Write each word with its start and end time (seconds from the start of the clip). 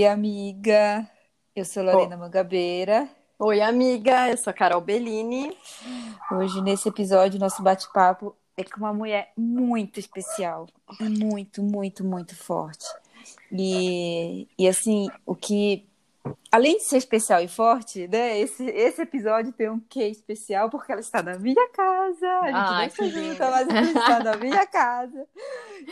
Oi, 0.00 0.06
amiga. 0.06 1.06
Eu 1.54 1.62
sou 1.62 1.82
Lorena 1.82 2.16
Mangabeira. 2.16 3.06
Oi, 3.38 3.60
amiga. 3.60 4.30
Eu 4.30 4.36
sou 4.38 4.50
Carol 4.54 4.80
Bellini. 4.80 5.54
Hoje, 6.32 6.62
nesse 6.62 6.88
episódio, 6.88 7.38
nosso 7.38 7.62
bate-papo 7.62 8.34
é 8.56 8.64
com 8.64 8.78
uma 8.78 8.94
mulher 8.94 9.30
muito 9.36 10.00
especial. 10.00 10.66
Muito, 10.98 11.62
muito, 11.62 12.02
muito 12.02 12.34
forte. 12.34 12.86
E, 13.52 14.48
e 14.58 14.66
assim, 14.66 15.10
o 15.26 15.36
que 15.36 15.86
Além 16.52 16.78
de 16.78 16.82
ser 16.82 16.96
especial 16.96 17.40
e 17.40 17.48
forte, 17.48 18.08
né? 18.08 18.38
Esse, 18.40 18.64
esse 18.64 19.00
episódio 19.00 19.52
tem 19.52 19.70
um 19.70 19.78
quê 19.78 20.08
especial 20.08 20.68
porque 20.68 20.90
ela 20.90 21.00
está 21.00 21.22
na 21.22 21.38
minha 21.38 21.68
casa. 21.70 22.26
A 22.26 22.46
gente 22.46 22.56
ah, 22.56 22.72
não 22.72 22.82
está 22.82 23.06
junta, 23.06 23.50
mas 23.50 23.68
ela 23.68 23.80
está 23.80 24.24
na 24.24 24.36
minha 24.42 24.66
casa. 24.66 25.26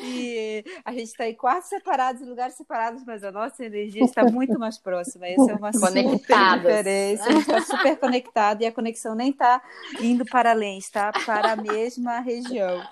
E 0.02 0.64
a 0.84 0.90
gente 0.90 1.04
está 1.04 1.28
em 1.28 1.34
quartos 1.34 1.68
separados, 1.68 2.26
lugares 2.26 2.56
separados, 2.56 3.04
mas 3.06 3.22
a 3.22 3.30
nossa 3.30 3.64
energia 3.64 4.04
está 4.04 4.24
muito 4.24 4.58
mais 4.58 4.76
próxima. 4.76 5.28
Essa 5.28 5.52
é 5.52 5.54
uma 5.54 5.72
super 5.72 6.04
diferença. 6.04 7.24
A 7.24 7.32
gente 7.32 7.40
está 7.40 7.60
super 7.62 7.96
conectado 7.96 8.62
e 8.62 8.66
a 8.66 8.72
conexão 8.72 9.14
nem 9.14 9.30
está 9.30 9.62
indo 10.00 10.24
para 10.26 10.50
além, 10.50 10.76
está 10.78 11.12
para 11.12 11.52
a 11.52 11.56
mesma 11.56 12.18
região, 12.18 12.82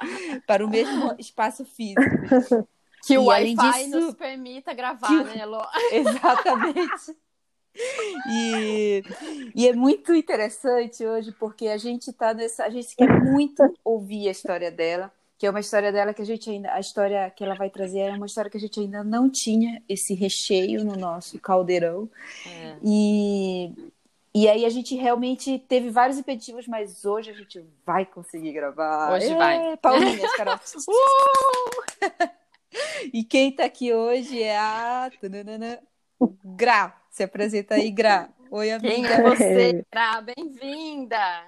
para 0.47 0.65
o 0.65 0.71
mesmo 0.71 1.15
espaço 1.19 1.65
físico. 1.65 2.01
Que 3.07 3.19
o 3.19 3.27
Wi-Fi 3.27 3.85
disso... 3.85 4.01
nos 4.01 4.15
permita 4.15 4.75
gravar, 4.75 5.09
que... 5.09 5.37
né, 5.37 5.47
Lô? 5.47 5.63
Exatamente. 5.93 7.17
E, 8.29 9.03
e 9.55 9.69
é 9.69 9.73
muito 9.73 10.13
interessante 10.15 11.05
hoje 11.07 11.31
porque 11.33 11.69
a 11.69 11.77
gente 11.77 12.13
tá 12.13 12.35
nessa, 12.35 12.65
a 12.65 12.71
gente 12.71 12.97
quer 12.97 13.23
muito 13.23 13.63
ouvir 13.85 14.27
a 14.27 14.33
história 14.33 14.71
dela, 14.71 15.13
que 15.39 15.47
é 15.47 15.51
uma 15.51 15.61
história 15.61 15.93
dela 15.93 16.13
que 16.13 16.23
a 16.23 16.25
gente 16.25 16.51
ainda, 16.51 16.73
a 16.73 16.81
história 16.81 17.31
que 17.31 17.45
ela 17.45 17.55
vai 17.55 17.71
trazer 17.71 18.01
é 18.01 18.11
uma 18.13 18.27
história 18.27 18.51
que 18.51 18.57
a 18.57 18.61
gente 18.61 18.81
ainda 18.81 19.05
não 19.05 19.31
tinha 19.31 19.81
esse 19.89 20.15
recheio 20.15 20.85
no 20.85 20.97
nosso 20.97 21.39
caldeirão. 21.39 22.09
É. 22.47 22.77
E 22.83 23.73
e 24.37 24.51
aí 24.51 24.67
a 24.67 24.69
gente 24.69 24.95
realmente 24.95 25.59
teve 25.61 25.89
vários 25.89 26.19
impeditivos, 26.19 26.69
mas 26.69 27.07
hoje 27.07 27.31
a 27.31 27.33
gente 27.33 27.65
vai 27.87 28.05
conseguir 28.05 28.53
gravar. 28.53 29.15
Hoje 29.15 29.31
é, 29.31 29.35
vai. 29.35 29.77
Paulinhas, 29.79 30.31
Carol. 30.37 30.57
uh! 30.89 32.29
e 33.15 33.25
quem 33.25 33.51
tá 33.51 33.65
aqui 33.65 33.95
hoje 33.95 34.43
é 34.43 34.59
a 34.59 35.11
Gra. 36.45 36.95
Se 37.17 37.23
apresenta 37.23 37.77
aí, 37.77 37.91
Gra. 37.91 38.29
Oi, 38.51 38.71
amiga. 38.71 38.95
Quem 38.95 39.07
é 39.07 39.23
você, 39.23 39.85
Gra? 39.91 40.21
Bem-vinda! 40.21 41.47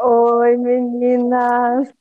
Oi, 0.00 0.56
meninas! 0.56 1.94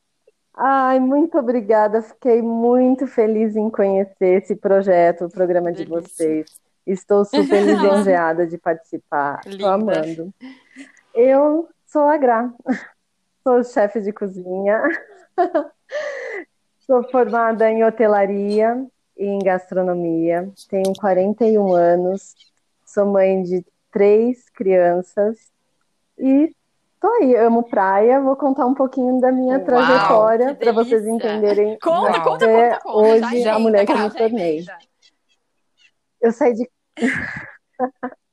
Ai, 0.55 0.99
muito 0.99 1.37
obrigada. 1.37 2.01
Fiquei 2.01 2.41
muito 2.41 3.05
feliz 3.05 3.55
em 3.55 3.69
conhecer 3.69 4.41
esse 4.41 4.55
projeto, 4.55 5.25
o 5.25 5.29
programa 5.29 5.71
de 5.71 5.85
Delícia. 5.85 6.01
vocês. 6.01 6.59
Estou 6.83 7.23
super 7.25 7.61
lisonjeada 7.61 8.47
de 8.47 8.57
participar. 8.57 9.41
Estou 9.45 9.69
amando. 9.69 10.33
Eu 11.13 11.69
sou 11.85 12.09
a 12.09 12.17
Gra, 12.17 12.51
sou 13.43 13.63
chefe 13.63 14.01
de 14.01 14.11
cozinha, 14.11 14.81
sou 16.87 17.07
formada 17.11 17.69
em 17.69 17.83
hotelaria, 17.83 18.83
em 19.17 19.39
gastronomia, 19.39 20.49
tenho 20.69 20.93
41 20.99 21.73
anos, 21.73 22.35
sou 22.85 23.05
mãe 23.05 23.43
de 23.43 23.65
três 23.91 24.49
crianças 24.49 25.37
e 26.17 26.53
tô 26.99 27.07
aí, 27.07 27.35
amo 27.35 27.63
praia, 27.63 28.19
vou 28.19 28.35
contar 28.35 28.65
um 28.65 28.73
pouquinho 28.73 29.19
da 29.19 29.31
minha 29.31 29.57
Uau, 29.57 29.65
trajetória 29.65 30.55
para 30.55 30.71
vocês 30.71 31.05
entenderem 31.05 31.77
conta, 31.83 32.19
conta, 32.21 32.47
conta, 32.47 32.79
conta, 32.83 32.97
hoje 32.97 33.47
a 33.47 33.59
mulher 33.59 33.85
que 33.85 33.91
eu 33.91 33.99
me 33.99 34.09
tornei. 34.09 34.65
Eu 36.21 36.31
saí 36.31 36.53
de 36.53 36.69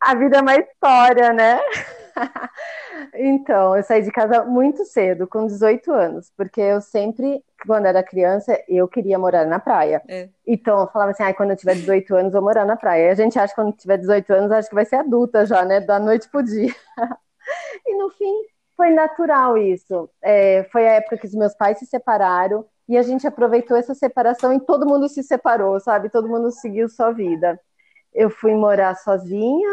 a 0.00 0.14
vida 0.14 0.38
é 0.38 0.40
uma 0.40 0.54
história, 0.54 1.32
né? 1.32 1.60
então, 3.14 3.76
eu 3.76 3.82
saí 3.82 4.02
de 4.02 4.10
casa 4.10 4.44
muito 4.44 4.84
cedo, 4.84 5.26
com 5.26 5.46
18 5.46 5.92
anos, 5.92 6.30
porque 6.36 6.60
eu 6.60 6.80
sempre, 6.80 7.42
quando 7.66 7.86
era 7.86 8.02
criança, 8.02 8.58
eu 8.68 8.86
queria 8.88 9.18
morar 9.18 9.46
na 9.46 9.58
praia. 9.58 10.02
É. 10.08 10.28
Então, 10.46 10.80
eu 10.80 10.86
falava 10.88 11.10
assim, 11.10 11.22
ah, 11.22 11.34
quando 11.34 11.50
eu 11.50 11.56
tiver 11.56 11.74
18 11.74 12.14
anos, 12.14 12.34
eu 12.34 12.40
vou 12.40 12.48
morar 12.48 12.64
na 12.64 12.76
praia. 12.76 13.06
E 13.06 13.10
a 13.10 13.14
gente 13.14 13.38
acha 13.38 13.54
que 13.54 13.60
quando 13.60 13.76
tiver 13.76 13.98
18 13.98 14.32
anos, 14.32 14.52
acho 14.52 14.68
que 14.68 14.74
vai 14.74 14.84
ser 14.84 14.96
adulta 14.96 15.44
já, 15.46 15.64
né? 15.64 15.80
Da 15.80 15.98
noite 15.98 16.28
pro 16.28 16.42
dia. 16.42 16.74
e 17.86 17.94
no 17.96 18.10
fim, 18.10 18.34
foi 18.76 18.90
natural 18.90 19.56
isso. 19.58 20.08
É, 20.22 20.64
foi 20.70 20.86
a 20.86 20.92
época 20.92 21.18
que 21.18 21.26
os 21.26 21.34
meus 21.34 21.54
pais 21.54 21.78
se 21.78 21.86
separaram 21.86 22.64
e 22.88 22.96
a 22.96 23.02
gente 23.02 23.26
aproveitou 23.26 23.76
essa 23.76 23.94
separação 23.94 24.52
e 24.52 24.60
todo 24.60 24.86
mundo 24.86 25.08
se 25.08 25.22
separou, 25.22 25.80
sabe? 25.80 26.10
Todo 26.10 26.28
mundo 26.28 26.50
seguiu 26.50 26.88
sua 26.88 27.10
vida. 27.10 27.58
Eu 28.14 28.30
fui 28.30 28.54
morar 28.54 28.94
sozinha, 28.96 29.68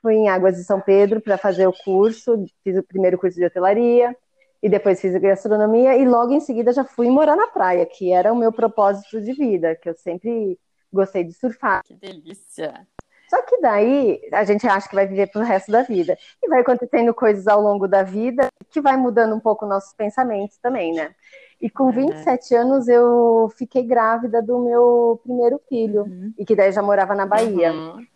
fui 0.00 0.14
em 0.14 0.28
Águas 0.28 0.56
de 0.56 0.64
São 0.64 0.80
Pedro 0.80 1.20
para 1.20 1.38
fazer 1.38 1.66
o 1.66 1.72
curso, 1.72 2.44
fiz 2.62 2.76
o 2.76 2.82
primeiro 2.82 3.18
curso 3.18 3.36
de 3.36 3.44
hotelaria 3.44 4.16
e 4.62 4.68
depois 4.68 5.00
fiz 5.00 5.14
gastronomia 5.20 5.96
e 5.96 6.06
logo 6.06 6.32
em 6.32 6.40
seguida 6.40 6.72
já 6.72 6.84
fui 6.84 7.08
morar 7.10 7.36
na 7.36 7.46
praia, 7.46 7.84
que 7.84 8.12
era 8.12 8.32
o 8.32 8.36
meu 8.36 8.52
propósito 8.52 9.20
de 9.20 9.32
vida, 9.32 9.74
que 9.76 9.88
eu 9.88 9.94
sempre 9.94 10.58
gostei 10.92 11.24
de 11.24 11.32
surfar. 11.32 11.82
Que 11.84 11.94
delícia! 11.94 12.86
Só 13.28 13.42
que 13.42 13.60
daí 13.60 14.20
a 14.32 14.44
gente 14.44 14.66
acha 14.66 14.88
que 14.88 14.94
vai 14.94 15.06
viver 15.06 15.26
pro 15.30 15.42
resto 15.42 15.72
da 15.72 15.82
vida. 15.82 16.16
E 16.42 16.48
vai 16.48 16.60
acontecendo 16.60 17.12
coisas 17.12 17.48
ao 17.48 17.60
longo 17.60 17.88
da 17.88 18.02
vida 18.02 18.48
que 18.70 18.80
vai 18.80 18.96
mudando 18.96 19.34
um 19.34 19.40
pouco 19.40 19.66
nossos 19.66 19.92
pensamentos 19.94 20.56
também, 20.58 20.92
né? 20.92 21.14
E 21.60 21.70
com 21.70 21.90
27 21.90 22.54
uhum. 22.54 22.60
anos 22.60 22.88
eu 22.88 23.50
fiquei 23.56 23.82
grávida 23.82 24.42
do 24.42 24.58
meu 24.58 25.20
primeiro 25.22 25.60
filho, 25.68 26.02
uhum. 26.02 26.32
e 26.38 26.44
que 26.44 26.54
daí 26.54 26.70
já 26.72 26.82
morava 26.82 27.14
na 27.14 27.26
Bahia. 27.26 27.72
Uhum. 27.72 28.06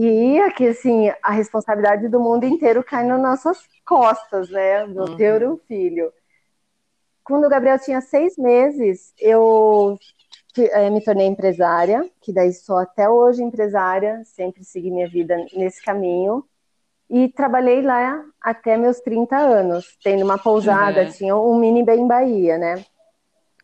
E 0.00 0.38
aqui, 0.42 0.68
assim, 0.68 1.10
a 1.20 1.32
responsabilidade 1.32 2.06
do 2.06 2.20
mundo 2.20 2.44
inteiro 2.44 2.84
cai 2.84 3.04
nas 3.04 3.20
nossas 3.20 3.58
costas, 3.84 4.48
né? 4.48 4.86
Do 4.86 5.00
uhum. 5.00 5.16
ter 5.16 5.44
um 5.44 5.56
filho. 5.56 6.12
Quando 7.24 7.46
o 7.46 7.48
Gabriel 7.48 7.80
tinha 7.80 8.00
seis 8.00 8.38
meses, 8.38 9.12
eu 9.18 9.98
é, 10.56 10.88
me 10.88 11.00
tornei 11.00 11.26
empresária, 11.26 12.08
que 12.20 12.32
daí 12.32 12.52
sou 12.52 12.76
até 12.76 13.10
hoje 13.10 13.42
empresária, 13.42 14.22
sempre 14.24 14.62
segui 14.62 14.92
minha 14.92 15.08
vida 15.08 15.36
nesse 15.52 15.82
caminho. 15.82 16.44
E 17.10 17.28
trabalhei 17.30 17.82
lá 17.82 18.24
até 18.40 18.76
meus 18.76 19.00
30 19.00 19.36
anos, 19.36 19.98
tendo 20.04 20.24
uma 20.24 20.38
pousada, 20.38 21.06
uhum. 21.06 21.10
tinha 21.10 21.36
um 21.36 21.58
mini 21.58 21.82
bem 21.82 22.06
Bahia, 22.06 22.56
né? 22.56 22.84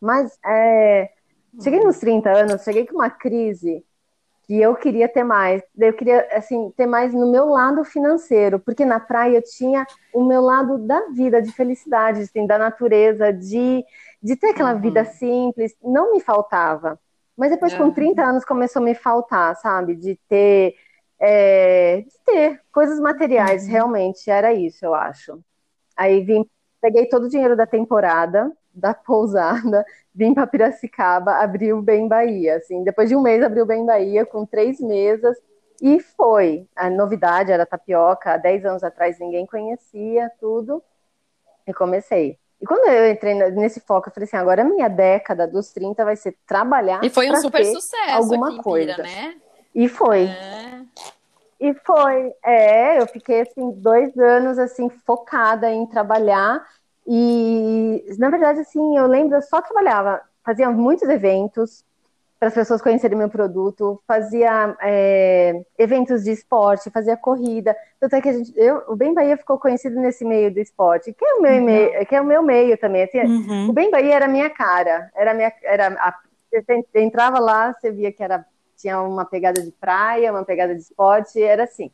Mas 0.01 0.37
é, 0.45 1.11
cheguei 1.63 1.79
nos 1.79 1.97
30 1.99 2.29
anos, 2.29 2.61
cheguei 2.61 2.85
com 2.85 2.95
uma 2.95 3.09
crise 3.09 3.85
que 4.45 4.61
eu 4.61 4.75
queria 4.75 5.09
ter 5.09 5.23
mais. 5.23 5.61
Eu 5.77 5.93
queria, 5.93 6.27
assim, 6.31 6.71
ter 6.77 6.85
mais 6.85 7.13
no 7.13 7.31
meu 7.31 7.47
lado 7.47 7.83
financeiro, 7.83 8.59
porque 8.59 8.85
na 8.85 8.99
praia 8.99 9.37
eu 9.37 9.43
tinha 9.43 9.85
o 10.13 10.23
meu 10.23 10.41
lado 10.41 10.77
da 10.77 11.07
vida, 11.09 11.41
de 11.41 11.51
felicidade, 11.51 12.21
assim, 12.21 12.45
da 12.45 12.57
natureza, 12.57 13.33
de, 13.33 13.83
de 14.21 14.35
ter 14.35 14.49
aquela 14.49 14.73
uhum. 14.73 14.81
vida 14.81 15.03
simples, 15.05 15.75
não 15.83 16.13
me 16.13 16.19
faltava. 16.19 16.99
Mas 17.35 17.51
depois, 17.51 17.73
com 17.73 17.91
30 17.91 18.23
anos, 18.23 18.45
começou 18.45 18.81
a 18.81 18.85
me 18.85 18.95
faltar, 18.95 19.55
sabe? 19.57 19.95
De 19.95 20.15
ter, 20.29 20.75
é, 21.19 22.01
de 22.01 22.23
ter 22.23 22.61
coisas 22.71 22.99
materiais, 22.99 23.65
uhum. 23.65 23.71
realmente, 23.71 24.29
era 24.29 24.53
isso, 24.53 24.85
eu 24.85 24.93
acho. 24.93 25.39
Aí 25.97 26.23
vim, 26.23 26.47
peguei 26.81 27.07
todo 27.07 27.25
o 27.25 27.29
dinheiro 27.29 27.55
da 27.55 27.65
temporada, 27.65 28.51
da 28.75 28.93
pousada, 28.93 29.85
vim 30.13 30.33
para 30.33 30.47
Piracicaba, 30.47 31.35
abri 31.35 31.71
o 31.73 31.81
Bem 31.81 32.07
Bahia. 32.07 32.57
Assim, 32.57 32.83
depois 32.83 33.09
de 33.09 33.15
um 33.15 33.21
mês, 33.21 33.43
abri 33.43 33.61
o 33.61 33.65
Bem 33.65 33.85
Bahia 33.85 34.25
com 34.25 34.45
três 34.45 34.79
mesas 34.79 35.37
e 35.81 35.99
foi. 35.99 36.67
A 36.75 36.89
novidade 36.89 37.51
era 37.51 37.65
tapioca, 37.65 38.33
há 38.33 38.37
10 38.37 38.65
anos 38.65 38.83
atrás 38.83 39.19
ninguém 39.19 39.45
conhecia 39.45 40.31
tudo 40.39 40.83
e 41.67 41.73
comecei. 41.73 42.37
E 42.61 42.65
quando 42.65 42.87
eu 42.87 43.11
entrei 43.11 43.33
nesse 43.51 43.79
foco, 43.81 44.09
eu 44.09 44.13
falei 44.13 44.25
assim: 44.27 44.37
agora 44.37 44.61
a 44.61 44.65
minha 44.65 44.87
década 44.87 45.47
dos 45.47 45.71
30 45.71 46.05
vai 46.05 46.15
ser 46.15 46.37
trabalhar. 46.47 47.03
E 47.03 47.09
foi 47.09 47.29
um 47.29 47.35
super 47.35 47.65
sucesso. 47.65 48.15
Alguma 48.15 48.61
coisa. 48.61 48.95
Pira, 48.95 49.03
né? 49.03 49.35
E 49.73 49.89
foi. 49.89 50.25
É. 50.25 50.81
E 51.59 51.73
foi. 51.73 52.33
É, 52.43 53.01
eu 53.01 53.07
fiquei 53.07 53.41
assim, 53.41 53.71
dois 53.71 54.17
anos 54.17 54.57
assim, 54.57 54.89
focada 54.89 55.69
em 55.69 55.85
trabalhar 55.85 56.65
e, 57.07 58.05
na 58.17 58.29
verdade, 58.29 58.59
assim, 58.59 58.97
eu 58.97 59.07
lembro, 59.07 59.35
eu 59.35 59.41
só 59.41 59.61
trabalhava, 59.61 60.21
fazia 60.43 60.69
muitos 60.69 61.07
eventos 61.07 61.83
para 62.39 62.49
as 62.49 62.53
pessoas 62.53 62.81
conhecerem 62.81 63.17
meu 63.17 63.29
produto, 63.29 64.01
fazia 64.07 64.75
é, 64.81 65.61
eventos 65.77 66.23
de 66.23 66.31
esporte, 66.31 66.89
fazia 66.89 67.15
corrida. 67.15 67.75
Tanto 67.99 68.15
é 68.15 68.21
que 68.21 68.29
a 68.29 68.33
gente, 68.33 68.53
eu, 68.55 68.83
o 68.87 68.95
Bem 68.95 69.13
Bahia 69.13 69.37
ficou 69.37 69.57
conhecido 69.57 69.95
nesse 69.99 70.25
meio 70.25 70.53
do 70.53 70.59
esporte, 70.59 71.13
que 71.13 71.25
é 71.25 71.33
o 71.35 71.41
meu, 71.41 71.53
uhum. 71.53 71.63
meio, 71.63 72.05
que 72.05 72.15
é 72.15 72.21
o 72.21 72.25
meu 72.25 72.43
meio 72.43 72.77
também. 72.77 73.03
Assim, 73.03 73.19
uhum. 73.19 73.69
O 73.69 73.73
Bem 73.73 73.89
Bahia 73.89 74.15
era 74.15 74.25
a 74.25 74.29
minha 74.29 74.49
cara, 74.49 75.09
era 75.15 75.33
minha, 75.33 75.51
era 75.63 75.87
a, 75.87 76.13
você 76.51 76.83
entrava 76.95 77.39
lá, 77.39 77.73
você 77.73 77.91
via 77.91 78.11
que 78.11 78.23
era 78.23 78.45
tinha 78.77 79.01
uma 79.01 79.25
pegada 79.25 79.61
de 79.61 79.71
praia, 79.71 80.31
uma 80.31 80.43
pegada 80.43 80.75
de 80.75 80.81
esporte, 80.81 81.41
era 81.41 81.63
assim. 81.63 81.89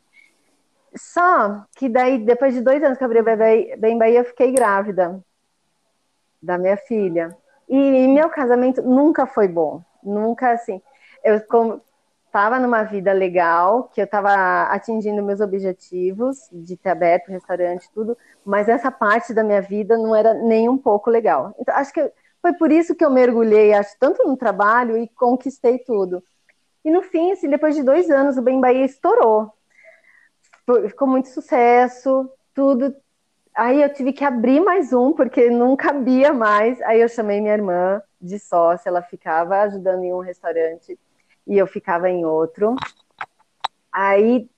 Só 0.94 1.64
que 1.76 1.88
daí, 1.88 2.18
depois 2.18 2.54
de 2.54 2.60
dois 2.60 2.82
anos 2.82 2.98
que 2.98 3.04
eu 3.04 3.06
abri 3.06 3.20
o 3.20 3.78
Bem 3.78 3.98
Bahia, 3.98 4.20
eu 4.20 4.24
fiquei 4.24 4.52
grávida 4.52 5.22
da 6.42 6.58
minha 6.58 6.76
filha. 6.76 7.36
E 7.68 8.08
meu 8.08 8.28
casamento 8.28 8.82
nunca 8.82 9.26
foi 9.26 9.48
bom. 9.48 9.82
Nunca 10.02 10.50
assim. 10.50 10.82
eu 11.24 11.36
estava 12.26 12.58
numa 12.58 12.82
vida 12.82 13.12
legal, 13.12 13.90
que 13.92 14.00
eu 14.00 14.06
estava 14.06 14.62
atingindo 14.64 15.22
meus 15.22 15.40
objetivos 15.40 16.48
de 16.50 16.76
ter 16.76 16.88
aberto 16.88 17.28
restaurante, 17.28 17.90
tudo, 17.92 18.16
mas 18.44 18.68
essa 18.68 18.90
parte 18.90 19.34
da 19.34 19.44
minha 19.44 19.60
vida 19.60 19.98
não 19.98 20.16
era 20.16 20.32
nem 20.34 20.68
um 20.68 20.78
pouco 20.78 21.10
legal. 21.10 21.54
Então, 21.58 21.74
acho 21.74 21.92
que 21.92 22.10
foi 22.40 22.54
por 22.54 22.72
isso 22.72 22.94
que 22.94 23.04
eu 23.04 23.10
mergulhei, 23.10 23.72
acho, 23.74 23.94
tanto 24.00 24.26
no 24.26 24.36
trabalho 24.36 24.96
e 24.96 25.06
conquistei 25.08 25.78
tudo. 25.78 26.22
E 26.84 26.90
no 26.90 27.02
fim, 27.02 27.30
assim, 27.32 27.48
depois 27.48 27.74
de 27.76 27.82
dois 27.82 28.10
anos, 28.10 28.36
o 28.36 28.42
Bem 28.42 28.60
Bahia 28.60 28.84
estourou. 28.84 29.52
Ficou 30.88 31.08
muito 31.08 31.28
sucesso, 31.28 32.30
tudo. 32.54 32.94
Aí 33.54 33.82
eu 33.82 33.92
tive 33.92 34.12
que 34.12 34.24
abrir 34.24 34.60
mais 34.60 34.92
um, 34.92 35.12
porque 35.12 35.50
não 35.50 35.76
cabia 35.76 36.32
mais. 36.32 36.80
Aí 36.82 37.00
eu 37.00 37.08
chamei 37.08 37.40
minha 37.40 37.54
irmã 37.54 38.02
de 38.20 38.38
sócia, 38.38 38.88
ela 38.88 39.02
ficava 39.02 39.60
ajudando 39.62 40.04
em 40.04 40.12
um 40.12 40.20
restaurante 40.20 40.98
e 41.46 41.58
eu 41.58 41.66
ficava 41.66 42.08
em 42.08 42.24
outro. 42.24 42.74
Aí 43.92 44.48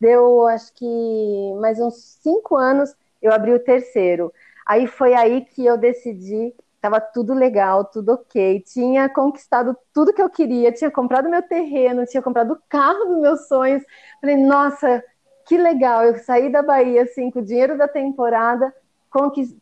deu, 0.00 0.46
acho 0.46 0.72
que 0.74 1.54
mais 1.60 1.78
uns 1.80 2.18
cinco 2.22 2.56
anos, 2.56 2.94
eu 3.20 3.32
abri 3.32 3.52
o 3.52 3.58
terceiro. 3.58 4.32
Aí 4.66 4.86
foi 4.86 5.14
aí 5.14 5.42
que 5.42 5.64
eu 5.64 5.76
decidi, 5.76 6.54
estava 6.76 7.00
tudo 7.00 7.34
legal, 7.34 7.84
tudo 7.84 8.12
ok, 8.12 8.60
tinha 8.60 9.08
conquistado 9.08 9.76
tudo 9.92 10.12
que 10.12 10.22
eu 10.22 10.30
queria, 10.30 10.72
tinha 10.72 10.90
comprado 10.90 11.28
meu 11.28 11.42
terreno, 11.42 12.06
tinha 12.06 12.22
comprado 12.22 12.52
o 12.52 12.58
carro 12.68 13.04
dos 13.06 13.18
meus 13.18 13.48
sonhos. 13.48 13.82
Falei, 14.20 14.36
nossa, 14.36 15.02
que 15.46 15.56
legal, 15.56 16.04
eu 16.04 16.16
saí 16.18 16.50
da 16.50 16.62
Bahia 16.62 17.02
assim, 17.02 17.30
com 17.30 17.40
o 17.40 17.44
dinheiro 17.44 17.76
da 17.76 17.86
temporada, 17.86 18.72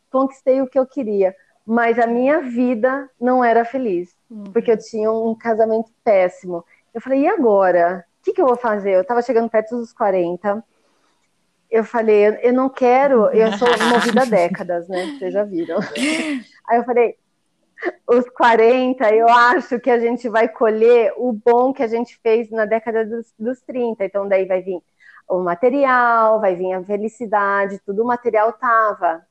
conquistei 0.09 0.61
o 0.61 0.67
que 0.67 0.79
eu 0.79 0.85
queria. 0.85 1.35
Mas 1.65 1.97
a 1.97 2.05
minha 2.05 2.41
vida 2.41 3.09
não 3.19 3.43
era 3.43 3.63
feliz, 3.63 4.15
uhum. 4.29 4.43
porque 4.51 4.71
eu 4.71 4.77
tinha 4.77 5.11
um 5.11 5.33
casamento 5.33 5.91
péssimo. 6.03 6.65
Eu 6.93 6.99
falei, 6.99 7.21
e 7.21 7.27
agora? 7.27 8.05
O 8.19 8.23
que, 8.23 8.33
que 8.33 8.41
eu 8.41 8.47
vou 8.47 8.57
fazer? 8.57 8.95
Eu 8.95 9.01
estava 9.01 9.21
chegando 9.21 9.49
perto 9.49 9.77
dos 9.77 9.93
40. 9.93 10.63
Eu 11.71 11.83
falei, 11.83 12.37
eu 12.41 12.53
não 12.53 12.69
quero, 12.69 13.27
eu 13.29 13.51
sou 13.53 13.67
movida 13.89 14.23
há 14.23 14.25
décadas, 14.25 14.87
né? 14.87 15.15
Vocês 15.17 15.33
já 15.33 15.43
viram. 15.43 15.79
Aí 16.67 16.77
eu 16.77 16.83
falei, 16.83 17.17
os 18.07 18.29
40, 18.29 19.09
eu 19.13 19.27
acho 19.27 19.79
que 19.79 19.89
a 19.89 19.99
gente 19.99 20.27
vai 20.29 20.47
colher 20.47 21.13
o 21.17 21.33
bom 21.33 21.73
que 21.73 21.83
a 21.83 21.87
gente 21.87 22.19
fez 22.21 22.49
na 22.49 22.65
década 22.65 23.05
dos, 23.05 23.33
dos 23.39 23.61
30. 23.61 24.03
Então, 24.03 24.27
daí 24.27 24.45
vai 24.45 24.61
vir 24.61 24.81
o 25.27 25.39
material, 25.39 26.39
vai 26.39 26.55
vir 26.55 26.73
a 26.73 26.83
felicidade, 26.83 27.79
tudo 27.85 28.03
o 28.03 28.07
material 28.07 28.51
tava. 28.53 29.25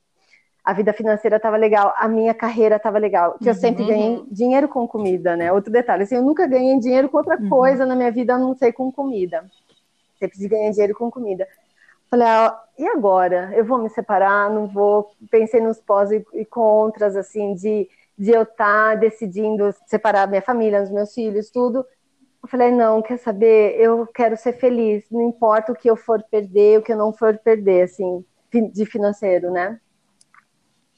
A 0.65 0.73
vida 0.73 0.93
financeira 0.93 1.41
tava 1.41 1.56
legal, 1.56 1.93
a 1.97 2.06
minha 2.06 2.33
carreira 2.33 2.79
tava 2.79 2.99
legal, 2.99 3.37
que 3.41 3.49
eu 3.49 3.55
sempre 3.55 3.85
ganhei 3.85 4.17
uhum. 4.17 4.27
dinheiro 4.31 4.69
com 4.69 4.87
comida, 4.87 5.37
né? 5.37 5.53
Outro 5.53 5.73
detalhe, 5.73 6.05
assim, 6.05 6.15
eu 6.15 6.23
nunca 6.23 6.47
ganhei 6.47 6.79
dinheiro 6.79 7.09
com 7.09 7.17
outra 7.17 7.37
uhum. 7.37 7.49
coisa 7.49 7.85
na 7.85 7.97
minha 7.97 8.12
vida, 8.12 8.35
a 8.35 8.39
não 8.39 8.55
sei 8.55 8.73
com 8.73 8.93
comida. 8.93 9.44
Sempre 10.21 10.47
ganhei 10.47 10.71
dinheiro 10.71 10.94
com 10.94 11.11
comida. 11.11 11.49
Falei, 12.09 12.29
ah, 12.29 12.62
e 12.79 12.87
agora? 12.87 13.50
Eu 13.55 13.65
vou 13.65 13.79
me 13.79 13.88
separar? 13.88 14.50
Não 14.50 14.69
vou? 14.69 15.11
Pensei 15.31 15.61
nos 15.61 15.81
pós 15.81 16.11
e 16.12 16.45
contras, 16.45 17.17
assim, 17.17 17.55
de, 17.55 17.88
de 18.17 18.31
eu 18.31 18.43
estar 18.43 18.91
tá 18.91 18.95
decidindo 18.95 19.75
separar 19.87 20.29
minha 20.29 20.43
família, 20.43 20.83
os 20.83 20.91
meus 20.91 21.12
filhos, 21.12 21.50
tudo. 21.50 21.85
Eu 22.43 22.49
falei, 22.49 22.73
não, 22.73 23.00
quer 23.00 23.19
saber? 23.19 23.77
Eu 23.79 24.06
quero 24.06 24.37
ser 24.37 24.55
feliz, 24.55 25.05
não 25.11 25.23
importa 25.23 25.71
o 25.71 25.77
que 25.77 25.89
eu 25.89 25.97
for 25.97 26.23
perder, 26.29 26.79
o 26.79 26.83
que 26.83 26.93
eu 26.93 26.97
não 26.97 27.12
for 27.12 27.39
perder, 27.39 27.83
assim, 27.83 28.25
de 28.73 28.85
financeiro, 28.85 29.50
né? 29.53 29.81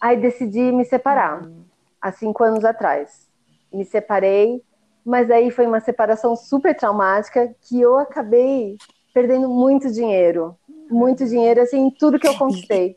Aí 0.00 0.17
decidi 0.17 0.73
me 0.73 0.85
separar, 0.85 1.44
uhum. 1.44 1.64
há 2.00 2.11
cinco 2.11 2.43
anos 2.43 2.64
atrás. 2.64 3.29
Me 3.70 3.85
separei, 3.85 4.62
mas 5.05 5.31
aí 5.31 5.50
foi 5.50 5.67
uma 5.67 5.81
separação 5.81 6.35
super 6.35 6.75
traumática 6.75 7.55
que 7.61 7.79
eu 7.79 7.99
acabei 7.99 8.79
perdendo 9.12 9.49
muito 9.49 9.93
dinheiro. 9.93 10.56
Muito 10.90 11.26
dinheiro, 11.26 11.61
assim, 11.61 11.79
em 11.79 11.90
tudo 11.90 12.19
que 12.19 12.26
eu 12.26 12.37
conquistei. 12.38 12.97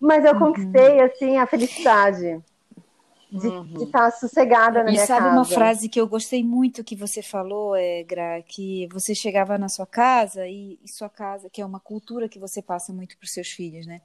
Mas 0.00 0.24
eu 0.24 0.32
uhum. 0.32 0.38
conquistei, 0.38 1.00
assim, 1.00 1.36
a 1.36 1.46
felicidade 1.46 2.42
de 3.32 3.48
uhum. 3.48 3.84
estar 3.84 4.10
sossegada 4.10 4.84
na 4.84 4.90
e 4.90 4.92
minha 4.92 5.06
casa. 5.06 5.14
E 5.14 5.22
sabe 5.22 5.34
uma 5.34 5.44
frase 5.44 5.88
que 5.88 5.98
eu 5.98 6.06
gostei 6.06 6.44
muito 6.44 6.84
que 6.84 6.94
você 6.94 7.22
falou, 7.22 7.74
é, 7.74 8.02
Gra, 8.02 8.42
que 8.42 8.86
você 8.92 9.14
chegava 9.14 9.56
na 9.56 9.70
sua 9.70 9.86
casa 9.86 10.46
e, 10.46 10.78
e 10.84 10.88
sua 10.88 11.08
casa, 11.08 11.48
que 11.48 11.62
é 11.62 11.64
uma 11.64 11.80
cultura 11.80 12.28
que 12.28 12.38
você 12.38 12.60
passa 12.60 12.92
muito 12.92 13.16
para 13.16 13.24
os 13.24 13.32
seus 13.32 13.48
filhos, 13.48 13.86
né? 13.86 14.02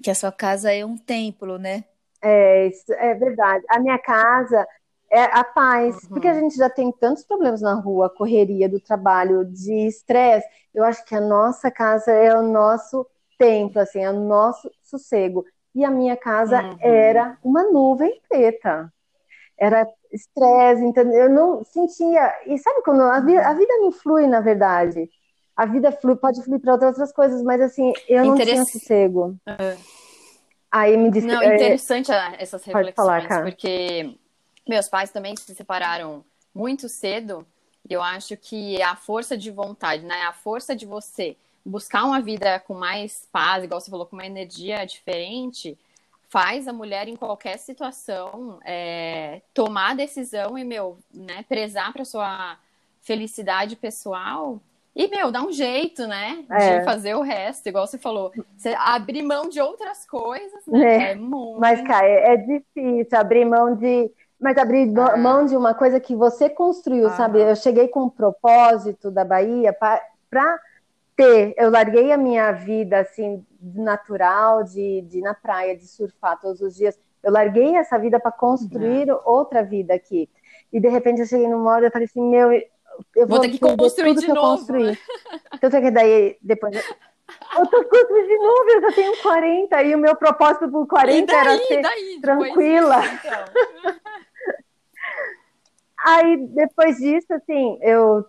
Que 0.00 0.10
a 0.10 0.14
sua 0.14 0.30
casa 0.30 0.72
é 0.72 0.84
um 0.84 0.96
templo, 0.96 1.58
né? 1.58 1.84
É, 2.22 2.68
isso 2.68 2.92
é 2.92 3.14
verdade. 3.14 3.64
A 3.68 3.80
minha 3.80 3.98
casa 3.98 4.64
é 5.10 5.24
a 5.24 5.42
paz, 5.42 5.96
uhum. 6.04 6.10
porque 6.10 6.28
a 6.28 6.34
gente 6.34 6.54
já 6.54 6.70
tem 6.70 6.92
tantos 6.92 7.24
problemas 7.24 7.60
na 7.60 7.74
rua, 7.74 8.08
correria 8.08 8.68
do 8.68 8.78
trabalho, 8.78 9.44
de 9.44 9.88
estresse. 9.88 10.46
Eu 10.72 10.84
acho 10.84 11.04
que 11.04 11.16
a 11.16 11.20
nossa 11.20 11.68
casa 11.68 12.12
é 12.12 12.32
o 12.36 12.42
nosso 12.42 13.04
templo, 13.36 13.80
assim, 13.80 14.04
é 14.04 14.10
o 14.10 14.20
nosso 14.20 14.70
sossego 14.84 15.44
e 15.74 15.84
a 15.84 15.90
minha 15.90 16.16
casa 16.16 16.62
uhum. 16.62 16.76
era 16.80 17.38
uma 17.42 17.64
nuvem 17.64 18.20
preta. 18.28 18.92
Era 19.56 19.86
estresse, 20.12 20.82
entendeu? 20.82 21.24
Eu 21.24 21.30
não 21.30 21.64
sentia. 21.64 22.34
E 22.46 22.58
sabe 22.58 22.82
quando 22.82 23.02
a 23.02 23.20
vida, 23.20 23.46
a 23.46 23.54
vida 23.54 23.72
não 23.78 23.92
flui, 23.92 24.26
na 24.26 24.40
verdade? 24.40 25.08
A 25.56 25.66
vida 25.66 25.92
flui, 25.92 26.16
pode 26.16 26.42
fluir 26.42 26.60
para 26.60 26.72
outras 26.72 27.12
coisas, 27.12 27.42
mas 27.42 27.60
assim, 27.60 27.92
eu 28.08 28.24
não 28.24 28.34
tinha 28.34 28.64
sossego. 28.64 29.36
Uhum. 29.46 29.76
Aí 30.70 30.96
me 30.96 31.10
disse. 31.10 31.26
Não, 31.26 31.42
é, 31.42 31.54
interessante 31.54 32.10
essas 32.38 32.64
reflexões, 32.64 32.94
falar, 32.94 33.42
porque 33.42 34.16
meus 34.68 34.88
pais 34.88 35.10
também 35.10 35.36
se 35.36 35.54
separaram 35.54 36.24
muito 36.54 36.88
cedo. 36.88 37.46
E 37.88 37.92
eu 37.92 38.02
acho 38.02 38.36
que 38.36 38.80
a 38.82 38.94
força 38.94 39.36
de 39.36 39.50
vontade, 39.50 40.04
né? 40.04 40.22
A 40.22 40.32
força 40.32 40.74
de 40.76 40.86
você 40.86 41.36
buscar 41.64 42.04
uma 42.04 42.20
vida 42.20 42.58
com 42.60 42.74
mais 42.74 43.28
paz, 43.32 43.64
igual 43.64 43.80
você 43.80 43.90
falou, 43.90 44.06
com 44.06 44.16
uma 44.16 44.26
energia 44.26 44.84
diferente, 44.84 45.78
faz 46.28 46.68
a 46.68 46.72
mulher 46.72 47.08
em 47.08 47.16
qualquer 47.16 47.58
situação 47.58 48.58
é, 48.64 49.42
tomar 49.52 49.92
a 49.92 49.94
decisão 49.94 50.56
e, 50.56 50.64
meu, 50.64 50.98
né, 51.12 51.44
prezar 51.48 51.92
para 51.92 52.04
sua 52.04 52.56
felicidade 53.02 53.76
pessoal 53.76 54.60
e, 54.94 55.08
meu, 55.08 55.30
dá 55.30 55.42
um 55.42 55.52
jeito, 55.52 56.06
né? 56.06 56.44
É. 56.50 56.78
De 56.78 56.84
fazer 56.84 57.14
o 57.14 57.22
resto, 57.22 57.68
igual 57.68 57.86
você 57.86 57.96
falou. 57.96 58.32
Você 58.56 58.74
abrir 58.76 59.22
mão 59.22 59.48
de 59.48 59.60
outras 59.60 60.04
coisas, 60.04 60.66
né? 60.66 61.08
É, 61.08 61.12
é 61.12 61.14
muito... 61.14 61.60
Mas, 61.60 61.80
cara, 61.82 62.06
é, 62.06 62.36
difícil 62.36 63.18
abrir 63.18 63.44
mão 63.44 63.74
de. 63.74 64.10
Mas 64.38 64.56
abrir 64.56 64.92
ah. 64.98 65.16
mão 65.16 65.44
de 65.44 65.56
uma 65.56 65.74
coisa 65.74 66.00
que 66.00 66.16
você 66.16 66.48
construiu, 66.48 67.06
ah. 67.06 67.10
sabe? 67.10 67.40
Eu 67.40 67.54
cheguei 67.54 67.88
com 67.88 68.04
um 68.04 68.10
propósito 68.10 69.10
da 69.10 69.24
Bahia 69.24 69.72
para 69.72 70.58
ter, 71.20 71.54
eu 71.58 71.70
larguei 71.70 72.10
a 72.12 72.16
minha 72.16 72.50
vida 72.50 73.00
assim 73.00 73.44
natural 73.60 74.64
de, 74.64 75.02
de 75.02 75.18
ir 75.18 75.22
na 75.22 75.34
praia, 75.34 75.76
de 75.76 75.86
surfar 75.86 76.40
todos 76.40 76.62
os 76.62 76.74
dias. 76.74 76.98
Eu 77.22 77.30
larguei 77.30 77.76
essa 77.76 77.98
vida 77.98 78.18
para 78.18 78.32
construir 78.32 79.10
outra 79.26 79.62
vida 79.62 79.92
aqui. 79.92 80.30
E 80.72 80.80
de 80.80 80.88
repente 80.88 81.20
eu 81.20 81.26
cheguei 81.26 81.46
numa 81.46 81.70
hora 81.72 81.88
e 81.88 81.90
falei 81.90 82.06
assim, 82.06 82.22
meu, 82.22 82.50
eu 82.50 82.62
vou, 83.14 83.28
vou 83.28 83.40
ter 83.40 83.50
que 83.50 83.58
construir 83.58 84.14
de 84.14 84.28
novo. 84.28 84.72
Né? 84.72 84.96
Tanto 85.60 85.76
é 85.76 85.80
que 85.82 85.90
daí 85.90 86.38
depois 86.40 86.74
eu 86.74 87.66
tô 87.66 87.84
construindo 87.84 88.26
de 88.26 88.38
novo, 88.38 88.70
eu 88.70 88.80
já 88.80 88.92
tenho 88.92 89.22
40 89.22 89.82
e 89.82 89.94
o 89.94 89.98
meu 89.98 90.16
propósito 90.16 90.70
por 90.70 90.86
40 90.86 91.26
daí, 91.26 91.36
era 91.36 91.58
ser 91.58 91.82
daí, 91.82 92.18
tranquila. 92.22 93.02
então. 93.04 94.00
Aí 96.02 96.46
depois 96.46 96.96
disso, 96.96 97.30
assim, 97.34 97.78
eu 97.82 98.24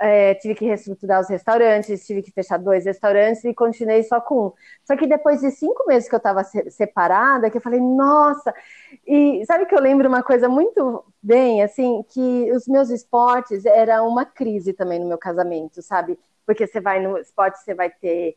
é, 0.00 0.34
tive 0.34 0.54
que 0.54 0.64
reestruturar 0.64 1.20
os 1.20 1.28
restaurantes, 1.28 2.06
tive 2.06 2.22
que 2.22 2.30
fechar 2.30 2.58
dois 2.58 2.84
restaurantes 2.84 3.44
e 3.44 3.54
continuei 3.54 4.02
só 4.02 4.20
com 4.20 4.48
um. 4.48 4.52
Só 4.84 4.96
que 4.96 5.06
depois 5.06 5.40
de 5.40 5.50
cinco 5.50 5.86
meses 5.86 6.08
que 6.08 6.14
eu 6.14 6.18
estava 6.18 6.44
separada, 6.44 7.50
que 7.50 7.56
eu 7.56 7.60
falei, 7.62 7.80
nossa, 7.80 8.54
e 9.06 9.44
sabe 9.46 9.66
que 9.66 9.74
eu 9.74 9.80
lembro 9.80 10.08
uma 10.08 10.22
coisa 10.22 10.48
muito 10.48 11.04
bem, 11.22 11.62
assim, 11.62 12.04
que 12.10 12.50
os 12.52 12.66
meus 12.68 12.90
esportes 12.90 13.64
era 13.64 14.02
uma 14.02 14.24
crise 14.24 14.72
também 14.72 14.98
no 14.98 15.08
meu 15.08 15.18
casamento, 15.18 15.82
sabe? 15.82 16.18
Porque 16.44 16.66
você 16.66 16.80
vai 16.80 17.00
no 17.00 17.18
esporte, 17.18 17.58
você 17.58 17.74
vai 17.74 17.90
ter 17.90 18.36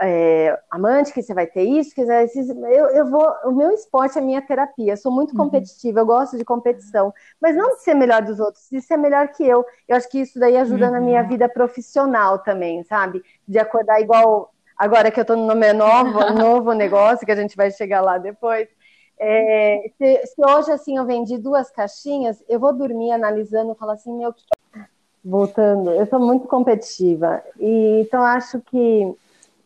é, 0.00 0.58
amante, 0.70 1.12
que 1.12 1.22
você 1.22 1.34
vai 1.34 1.46
ter 1.46 1.64
isso, 1.64 1.94
que 1.94 2.00
eu, 2.00 2.86
eu 2.90 3.10
vou, 3.10 3.26
o 3.44 3.52
meu 3.52 3.72
esporte 3.72 4.16
é 4.16 4.20
minha 4.20 4.40
terapia, 4.40 4.92
eu 4.92 4.96
sou 4.96 5.10
muito 5.10 5.32
uhum. 5.32 5.38
competitiva, 5.38 6.00
eu 6.00 6.06
gosto 6.06 6.36
de 6.38 6.44
competição, 6.44 7.12
mas 7.40 7.56
não 7.56 7.74
de 7.74 7.82
ser 7.82 7.94
melhor 7.94 8.22
dos 8.22 8.38
outros, 8.38 8.68
de 8.70 8.80
ser 8.80 8.96
melhor 8.96 9.28
que 9.28 9.42
eu. 9.42 9.64
Eu 9.88 9.96
acho 9.96 10.08
que 10.08 10.20
isso 10.20 10.38
daí 10.38 10.56
ajuda 10.56 10.86
uhum. 10.86 10.92
na 10.92 11.00
minha 11.00 11.22
uhum. 11.22 11.28
vida 11.28 11.48
profissional 11.48 12.38
também, 12.38 12.84
sabe? 12.84 13.22
De 13.46 13.58
acordar 13.58 14.00
igual 14.00 14.52
agora 14.76 15.10
que 15.10 15.18
eu 15.18 15.24
tô 15.24 15.34
no 15.34 15.56
meu 15.56 15.74
novo, 15.74 16.20
novo 16.32 16.72
negócio, 16.72 17.26
que 17.26 17.32
a 17.32 17.36
gente 17.36 17.56
vai 17.56 17.70
chegar 17.70 18.00
lá 18.00 18.18
depois. 18.18 18.68
É, 19.20 19.90
se, 19.98 20.26
se, 20.26 20.44
hoje 20.44 20.70
assim 20.70 20.96
eu 20.96 21.04
vendi 21.04 21.36
duas 21.38 21.72
caixinhas, 21.72 22.40
eu 22.48 22.60
vou 22.60 22.72
dormir 22.72 23.10
analisando 23.10 23.74
falar 23.74 23.94
assim, 23.94 24.16
meu, 24.16 24.32
voltando, 25.24 25.90
eu 25.90 26.06
sou 26.06 26.20
muito 26.20 26.46
competitiva. 26.46 27.42
E 27.58 28.02
então 28.02 28.22
acho 28.22 28.60
que 28.60 29.12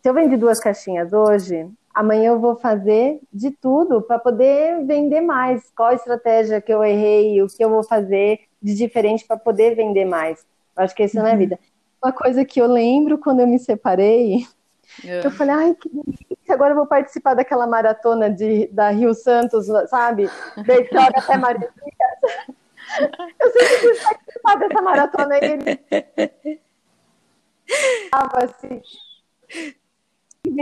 se 0.03 0.09
eu 0.09 0.15
vendi 0.15 0.37
duas 0.37 0.59
caixinhas 0.59 1.13
hoje, 1.13 1.71
amanhã 1.95 2.31
eu 2.31 2.41
vou 2.41 2.57
fazer 2.57 3.21
de 3.33 3.53
tudo 3.53 4.03
para 4.03 4.19
poder 4.19 4.85
vender 4.85 5.21
mais. 5.21 5.71
Qual 5.77 5.91
a 5.91 5.95
estratégia 5.95 6.61
que 6.61 6.75
eu 6.75 6.83
errei, 6.83 7.41
o 7.41 7.47
que 7.47 7.65
eu 7.65 7.71
vou 7.71 7.85
fazer 7.85 8.41
de 8.61 8.75
diferente 8.75 9.25
para 9.25 9.37
poder 9.37 9.77
vender 9.77 10.05
mais. 10.05 10.45
Eu 10.77 10.83
acho 10.83 10.95
que 10.95 11.05
isso 11.05 11.21
uhum. 11.21 11.27
é 11.27 11.33
a 11.33 11.37
vida. 11.37 11.59
Uma 12.03 12.13
coisa 12.13 12.45
que 12.45 12.61
eu 12.61 12.67
lembro 12.67 13.17
quando 13.17 13.41
eu 13.41 13.47
me 13.47 13.61
separei, 13.61 14.45
é. 15.05 15.25
eu 15.25 15.31
falei, 15.31 15.55
ai, 15.55 15.75
que 15.75 15.89
delícia, 15.89 16.53
agora 16.53 16.73
eu 16.73 16.77
vou 16.77 16.87
participar 16.87 17.35
daquela 17.35 17.69
maratona 17.69 18.29
de, 18.29 18.67
da 18.69 18.91
Rio 18.91 19.15
Santos, 19.15 19.67
sabe? 19.89 20.29
Joga 20.57 21.19
até 21.19 21.37
Maria 21.37 21.71
Eu 23.39 23.51
sempre 23.53 23.77
quis 23.81 24.03
participar 24.03 24.57
dessa 24.57 24.83
maratona 24.83 25.39
e 25.39 25.45
ele 25.45 26.61
tava 28.11 28.45
assim, 28.45 28.83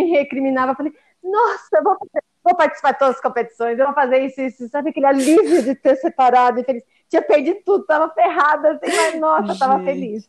me 0.04 0.10
recriminava, 0.10 0.74
falei, 0.74 0.92
nossa, 1.22 1.68
eu 1.76 1.82
vou, 1.82 1.96
vou 2.42 2.56
participar 2.56 2.92
de 2.92 2.98
todas 2.98 3.16
as 3.16 3.20
competições, 3.20 3.78
eu 3.78 3.86
vou 3.86 3.94
fazer 3.94 4.18
isso, 4.20 4.40
isso, 4.40 4.68
sabe 4.68 4.90
aquele 4.90 5.06
alívio 5.06 5.62
de 5.62 5.74
ter 5.74 5.96
separado 5.96 6.60
e 6.60 6.64
feliz. 6.64 6.82
Tinha 7.08 7.22
perdido 7.22 7.60
tudo, 7.64 7.84
tava 7.84 8.12
ferrada, 8.14 8.72
assim, 8.72 8.96
mas 8.96 9.20
nossa, 9.20 9.58
tava 9.58 9.82
feliz. 9.84 10.26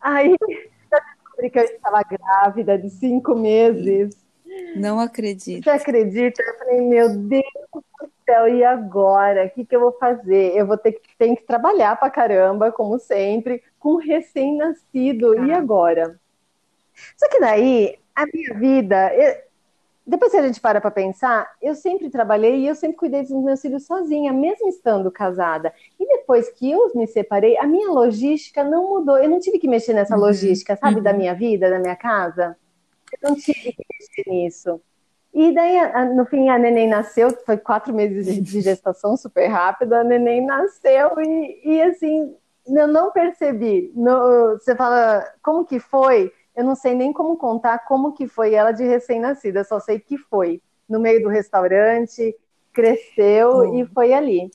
Aí 0.00 0.34
eu 0.40 1.00
descobri 1.00 1.50
que 1.50 1.58
eu 1.58 1.64
estava 1.64 2.02
grávida 2.02 2.78
de 2.78 2.90
cinco 2.90 3.34
meses. 3.34 4.16
Não 4.76 5.00
acredito. 5.00 5.64
Você 5.64 5.70
acredita? 5.70 6.42
Eu 6.42 6.58
falei, 6.58 6.80
meu 6.80 7.08
Deus 7.08 7.42
do 7.72 8.10
céu, 8.24 8.48
e 8.48 8.64
agora? 8.64 9.46
O 9.46 9.50
que, 9.50 9.64
que 9.64 9.74
eu 9.74 9.80
vou 9.80 9.92
fazer? 9.92 10.56
Eu 10.56 10.66
vou 10.66 10.78
ter 10.78 10.92
que, 10.92 11.00
ter 11.18 11.34
que 11.34 11.42
trabalhar 11.42 11.98
pra 11.98 12.10
caramba, 12.10 12.70
como 12.70 12.98
sempre, 12.98 13.62
com 13.78 13.96
recém-nascido. 13.96 15.44
E 15.44 15.52
agora? 15.52 16.18
Só 17.16 17.28
que 17.28 17.40
daí, 17.40 17.98
a 18.14 18.26
minha 18.26 18.54
vida, 18.54 19.14
eu, 19.14 19.34
depois 20.06 20.32
que 20.32 20.36
a 20.36 20.46
gente 20.46 20.60
para 20.60 20.80
para 20.80 20.90
pensar, 20.90 21.50
eu 21.62 21.74
sempre 21.74 22.10
trabalhei 22.10 22.56
e 22.56 22.68
eu 22.68 22.74
sempre 22.74 22.96
cuidei 22.96 23.22
dos 23.22 23.42
meus 23.42 23.62
filhos 23.62 23.86
sozinha, 23.86 24.32
mesmo 24.32 24.68
estando 24.68 25.10
casada. 25.10 25.72
E 25.98 26.06
depois 26.06 26.50
que 26.50 26.70
eu 26.70 26.92
me 26.94 27.06
separei, 27.06 27.56
a 27.56 27.66
minha 27.66 27.88
logística 27.88 28.62
não 28.62 28.90
mudou. 28.90 29.16
Eu 29.16 29.30
não 29.30 29.40
tive 29.40 29.58
que 29.58 29.66
mexer 29.66 29.94
nessa 29.94 30.14
uhum. 30.14 30.20
logística, 30.20 30.76
sabe, 30.76 30.96
uhum. 30.96 31.02
da 31.02 31.12
minha 31.14 31.34
vida, 31.34 31.70
da 31.70 31.78
minha 31.78 31.96
casa. 31.96 32.54
Eu 33.12 33.30
não 33.30 33.36
tive 33.36 33.72
que 33.72 33.84
mexer 33.98 34.30
nisso. 34.30 34.80
E 35.32 35.52
daí, 35.52 35.76
no 36.14 36.26
fim, 36.26 36.48
a 36.48 36.58
neném 36.58 36.86
nasceu, 36.86 37.30
foi 37.44 37.56
quatro 37.56 37.92
meses 37.92 38.26
de 38.44 38.60
gestação, 38.60 39.16
super 39.18 39.46
rápido, 39.48 39.94
a 39.94 40.04
neném 40.04 40.44
nasceu 40.44 41.10
e, 41.18 41.60
e 41.64 41.82
assim, 41.82 42.36
eu 42.66 42.86
não 42.86 43.10
percebi. 43.10 43.90
No, 43.96 44.52
você 44.52 44.76
fala, 44.76 45.26
como 45.42 45.64
que 45.64 45.80
foi? 45.80 46.30
Eu 46.56 46.64
não 46.64 46.74
sei 46.74 46.94
nem 46.94 47.12
como 47.12 47.36
contar 47.36 47.80
como 47.80 48.12
que 48.12 48.26
foi 48.26 48.54
ela 48.54 48.72
de 48.72 48.84
recém-nascida, 48.84 49.64
só 49.64 49.80
sei 49.80 49.98
que 49.98 50.16
foi 50.16 50.62
no 50.88 51.00
meio 51.00 51.22
do 51.22 51.28
restaurante, 51.28 52.34
cresceu 52.72 53.50
oh. 53.50 53.74
e 53.74 53.86
foi 53.86 54.12
ali. 54.12 54.50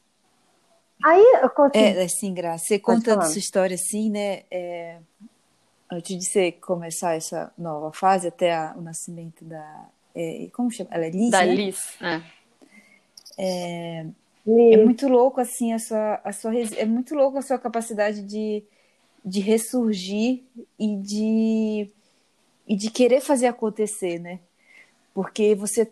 Aí 1.03 1.39
eu 1.41 1.49
consegui... 1.49 1.85
É, 1.85 2.03
assim, 2.03 2.33
Graça, 2.33 2.65
você 2.65 2.79
contando 2.79 3.21
essa 3.21 3.39
história 3.39 3.75
assim, 3.75 4.09
né, 4.09 4.43
é, 4.51 4.97
antes 5.91 6.17
de 6.17 6.25
você 6.25 6.51
começar 6.51 7.15
essa 7.15 7.51
nova 7.57 7.91
fase, 7.91 8.27
até 8.27 8.53
a, 8.53 8.73
o 8.77 8.81
nascimento 8.81 9.43
da, 9.45 9.87
é, 10.15 10.49
como 10.53 10.71
chama? 10.71 10.89
Ela 10.91 11.05
é 11.05 11.09
Liz, 11.09 11.31
Da 11.31 11.45
né? 11.45 11.55
Liz, 11.55 11.97
é. 12.01 12.21
É, 13.37 14.05
é 14.45 14.77
muito 14.77 15.07
louco, 15.07 15.39
assim, 15.39 15.73
a 15.73 15.79
sua, 15.79 16.19
a 16.23 16.33
sua, 16.33 16.51
é 16.55 16.85
muito 16.85 17.15
louco 17.15 17.37
a 17.37 17.41
sua 17.41 17.57
capacidade 17.57 18.21
de 18.23 18.63
de 19.23 19.39
ressurgir 19.39 20.43
e 20.77 20.95
de, 20.95 21.91
e 22.67 22.75
de 22.75 22.89
querer 22.89 23.21
fazer 23.21 23.47
acontecer, 23.47 24.19
né? 24.19 24.39
Porque 25.13 25.55
você 25.55 25.81
é 25.81 25.91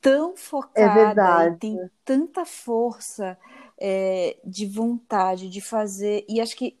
tão 0.00 0.36
focada 0.36 1.46
é 1.46 1.56
tem 1.56 1.90
tanta 2.04 2.44
força 2.44 3.36
é, 3.78 4.36
de 4.44 4.64
vontade 4.66 5.48
de 5.48 5.60
fazer 5.60 6.24
e 6.28 6.40
acho 6.40 6.56
que 6.56 6.76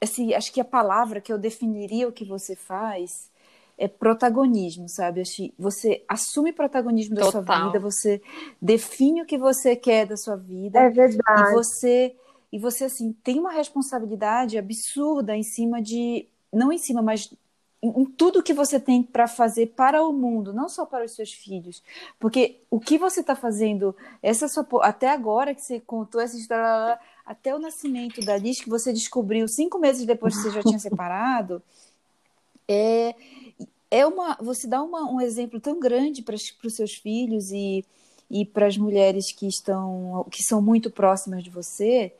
assim 0.00 0.34
acho 0.34 0.52
que 0.52 0.60
a 0.60 0.64
palavra 0.64 1.20
que 1.20 1.32
eu 1.32 1.38
definiria 1.38 2.06
o 2.06 2.12
que 2.12 2.24
você 2.24 2.54
faz 2.54 3.30
é 3.78 3.86
protagonismo, 3.86 4.88
sabe? 4.88 5.22
Você 5.58 6.02
assume 6.08 6.52
protagonismo 6.52 7.14
da 7.14 7.22
Total. 7.22 7.42
sua 7.42 7.66
vida, 7.66 7.78
você 7.78 8.22
define 8.60 9.22
o 9.22 9.26
que 9.26 9.36
você 9.36 9.76
quer 9.76 10.06
da 10.06 10.16
sua 10.16 10.36
vida. 10.36 10.78
É 10.80 10.88
verdade. 10.88 11.50
E 11.50 11.54
você 11.54 12.16
e 12.56 12.58
você 12.58 12.84
assim 12.84 13.12
tem 13.22 13.38
uma 13.38 13.52
responsabilidade 13.52 14.56
absurda 14.56 15.36
em 15.36 15.42
cima 15.42 15.82
de 15.82 16.26
não 16.50 16.72
em 16.72 16.78
cima, 16.78 17.02
mas 17.02 17.30
em, 17.82 18.06
tudo 18.06 18.42
que 18.42 18.54
você 18.54 18.80
tem 18.80 19.02
para 19.02 19.28
fazer 19.28 19.74
para 19.76 20.02
o 20.02 20.10
mundo, 20.10 20.54
não 20.54 20.66
só 20.66 20.86
para 20.86 21.04
os 21.04 21.14
seus 21.14 21.34
filhos, 21.34 21.82
porque 22.18 22.62
o 22.70 22.80
que 22.80 22.96
você 22.96 23.20
está 23.20 23.36
fazendo, 23.36 23.94
essa 24.22 24.48
sua, 24.48 24.66
até 24.80 25.10
agora 25.10 25.54
que 25.54 25.60
você 25.60 25.78
contou 25.78 26.18
essa 26.18 26.34
história, 26.34 26.98
até 27.26 27.54
o 27.54 27.58
nascimento 27.58 28.24
da 28.24 28.38
Liz 28.38 28.58
que 28.58 28.70
você 28.70 28.90
descobriu 28.90 29.46
cinco 29.46 29.78
meses 29.78 30.06
depois 30.06 30.34
que 30.34 30.44
você 30.44 30.50
já 30.50 30.62
tinha 30.62 30.78
separado, 30.80 31.62
é 32.66 33.14
é 33.90 34.06
uma 34.06 34.34
você 34.40 34.66
dá 34.66 34.82
uma, 34.82 35.02
um 35.04 35.20
exemplo 35.20 35.60
tão 35.60 35.78
grande 35.78 36.22
para 36.22 36.34
os 36.34 36.74
seus 36.74 36.94
filhos 36.94 37.50
e 37.50 37.84
e 38.30 38.46
para 38.46 38.66
as 38.66 38.78
mulheres 38.78 39.30
que 39.30 39.46
estão 39.46 40.26
que 40.30 40.42
são 40.42 40.62
muito 40.62 40.90
próximas 40.90 41.44
de 41.44 41.50
você 41.50 42.14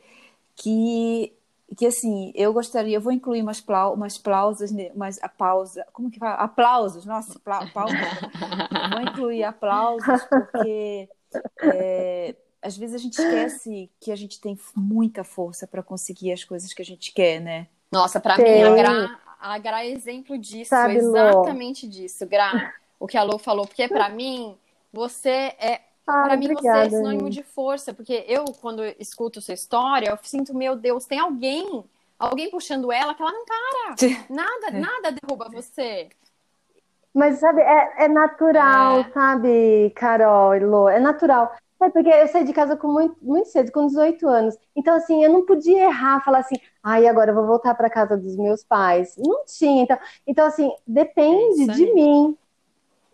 que 0.57 1.33
que 1.75 1.85
assim, 1.85 2.31
eu 2.33 2.53
gostaria, 2.53 2.95
eu 2.95 3.01
vou 3.01 3.11
incluir 3.11 3.41
umas, 3.41 3.59
plau, 3.59 3.93
umas 3.93 4.17
pausas, 4.17 4.71
umas 4.95 5.21
a 5.21 5.27
pausa, 5.27 5.85
como 5.91 6.09
que 6.09 6.17
fala? 6.17 6.35
Aplausos, 6.35 7.05
nossa, 7.05 7.37
pla, 7.39 7.67
pausa. 7.67 7.93
vou 8.91 9.01
incluir 9.01 9.43
aplausos 9.43 10.23
porque 10.29 11.09
é, 11.61 12.35
às 12.61 12.77
vezes 12.77 12.95
a 12.95 12.97
gente 12.97 13.19
esquece 13.19 13.91
que 13.99 14.11
a 14.11 14.15
gente 14.15 14.39
tem 14.39 14.57
muita 14.75 15.25
força 15.25 15.67
para 15.67 15.83
conseguir 15.83 16.31
as 16.31 16.43
coisas 16.43 16.73
que 16.73 16.81
a 16.81 16.85
gente 16.85 17.11
quer, 17.11 17.41
né? 17.41 17.67
Nossa, 17.91 18.19
para 18.19 18.37
mim 18.37 18.61
a 18.61 18.75
Gra, 18.75 19.19
a 19.39 19.57
Gra 19.57 19.85
é 19.85 19.89
exemplo 19.89 20.37
disso, 20.37 20.69
Sabe, 20.69 20.95
exatamente 20.95 21.85
Lô. 21.85 21.91
disso, 21.91 22.25
Gra. 22.25 22.73
O 22.97 23.07
que 23.07 23.17
a 23.17 23.23
Lô 23.23 23.37
falou, 23.37 23.67
porque 23.67 23.87
para 23.89 24.09
mim 24.09 24.57
você 24.91 25.53
é 25.59 25.81
ah, 26.07 26.23
para 26.23 26.37
mim 26.37 26.53
você 26.53 26.67
é 26.67 26.89
sinônimo 26.89 27.29
de 27.29 27.43
força, 27.43 27.93
porque 27.93 28.23
eu, 28.27 28.45
quando 28.61 28.81
escuto 28.97 29.41
sua 29.41 29.53
história, 29.53 30.09
eu 30.09 30.17
sinto, 30.23 30.55
meu 30.55 30.75
Deus, 30.75 31.05
tem 31.05 31.19
alguém, 31.19 31.83
alguém 32.17 32.49
puxando 32.49 32.91
ela 32.91 33.13
que 33.13 33.21
ela 33.21 33.31
não 33.31 33.45
para. 33.45 33.95
Nada, 34.29 34.67
é. 34.67 34.79
nada 34.79 35.11
derruba 35.11 35.49
você. 35.49 36.09
Mas, 37.13 37.39
sabe, 37.39 37.61
é, 37.61 38.05
é 38.05 38.07
natural, 38.07 39.01
é. 39.01 39.11
sabe, 39.11 39.91
Carol 39.95 40.55
e 40.55 40.59
Lô? 40.59 40.87
É 40.87 40.99
natural. 40.99 41.51
É 41.79 41.89
porque 41.89 42.09
eu 42.09 42.27
saí 42.27 42.43
de 42.43 42.53
casa 42.53 42.75
com 42.75 42.87
muito, 42.87 43.15
muito 43.21 43.49
cedo, 43.49 43.71
com 43.71 43.85
18 43.85 44.27
anos. 44.27 44.57
Então, 44.75 44.95
assim, 44.95 45.23
eu 45.23 45.31
não 45.31 45.45
podia 45.45 45.85
errar, 45.85 46.23
falar 46.23 46.39
assim, 46.39 46.55
ai, 46.81 47.05
agora 47.05 47.31
eu 47.31 47.35
vou 47.35 47.45
voltar 47.45 47.75
para 47.75 47.89
casa 47.89 48.17
dos 48.17 48.35
meus 48.35 48.63
pais. 48.63 49.15
Não 49.17 49.45
tinha. 49.45 49.83
Então, 49.83 49.97
então 50.25 50.45
assim, 50.47 50.71
depende 50.87 51.69
é 51.69 51.73
de 51.73 51.93
mim. 51.93 52.37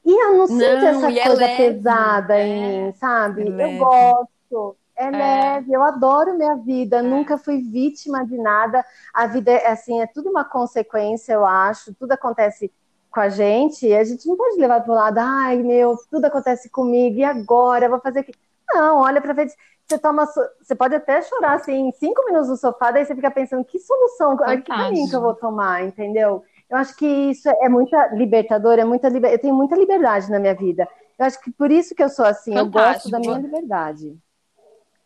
E 0.06 0.12
eu 0.12 0.38
não 0.38 0.48
sinto 0.48 0.60
não, 0.60 0.88
essa 0.88 1.12
é 1.12 1.24
coisa 1.24 1.44
é 1.46 1.58
pesada 1.58 2.38
é, 2.38 2.46
em 2.46 2.86
mim, 2.86 2.94
sabe? 2.94 3.42
É 3.50 3.76
eu 3.76 3.78
gosto. 3.78 4.76
É, 4.96 5.06
é, 5.06 5.10
leve, 5.10 5.74
eu 5.74 5.82
adoro 5.82 6.38
minha 6.38 6.56
vida, 6.56 6.98
é. 6.98 7.02
nunca 7.02 7.38
fui 7.38 7.62
vítima 7.62 8.26
de 8.26 8.38
nada. 8.38 8.86
A 9.14 9.26
vida 9.28 9.52
é 9.52 9.72
assim, 9.72 10.02
é 10.02 10.08
tudo 10.08 10.30
uma 10.30 10.44
consequência, 10.44 11.34
eu 11.34 11.46
acho. 11.46 11.94
Tudo 11.96 12.12
acontece 12.12 12.72
com 13.10 13.20
a 13.20 13.30
gente, 13.30 13.86
e 13.88 13.96
a 13.96 14.04
gente 14.04 14.28
não 14.28 14.36
pode 14.36 14.58
levar 14.58 14.82
para 14.82 14.92
o 14.92 14.96
lado, 14.96 15.20
ai 15.20 15.58
meu, 15.58 15.96
tudo 16.10 16.26
acontece 16.26 16.68
comigo, 16.70 17.18
e 17.20 17.24
agora? 17.24 17.86
Eu 17.86 17.92
vou 17.92 18.00
fazer 18.00 18.22
o 18.22 18.24
quê? 18.24 18.34
Não, 18.68 19.02
olha 19.02 19.22
para 19.22 19.34
ver. 19.34 19.52
Você 19.86 20.00
toma, 20.00 20.26
você 20.62 20.74
pode 20.74 20.96
até 20.96 21.22
chorar 21.22 21.56
assim, 21.56 21.92
cinco 21.92 22.26
minutos 22.26 22.50
no 22.50 22.58
sofá, 22.58 22.90
daí 22.90 23.06
você 23.06 23.14
fica 23.14 23.30
pensando 23.30 23.64
que 23.66 23.78
solução, 23.78 24.36
que 24.36 24.62
caminho 24.62 25.10
que 25.10 25.16
eu 25.16 25.22
vou 25.22 25.36
tomar, 25.36 25.84
entendeu? 25.84 26.44
Eu 26.74 26.78
acho 26.80 26.96
que 26.96 27.06
isso 27.06 27.48
é 27.48 27.70
muita 27.70 28.08
libertador, 28.16 28.80
é 28.80 28.84
muita 28.84 29.08
liber... 29.08 29.32
eu 29.32 29.38
tenho 29.38 29.54
muita 29.54 29.76
liberdade 29.76 30.32
na 30.32 30.40
minha 30.40 30.56
vida. 30.56 30.88
Eu 31.20 31.26
acho 31.28 31.40
que 31.40 31.52
por 31.52 31.70
isso 31.70 31.94
que 31.94 32.02
eu 32.02 32.10
sou 32.10 32.26
assim, 32.26 32.52
Fantástico. 32.52 32.80
eu 32.80 32.94
gosto 32.94 33.10
da 33.12 33.20
minha 33.20 33.38
liberdade. 33.38 34.18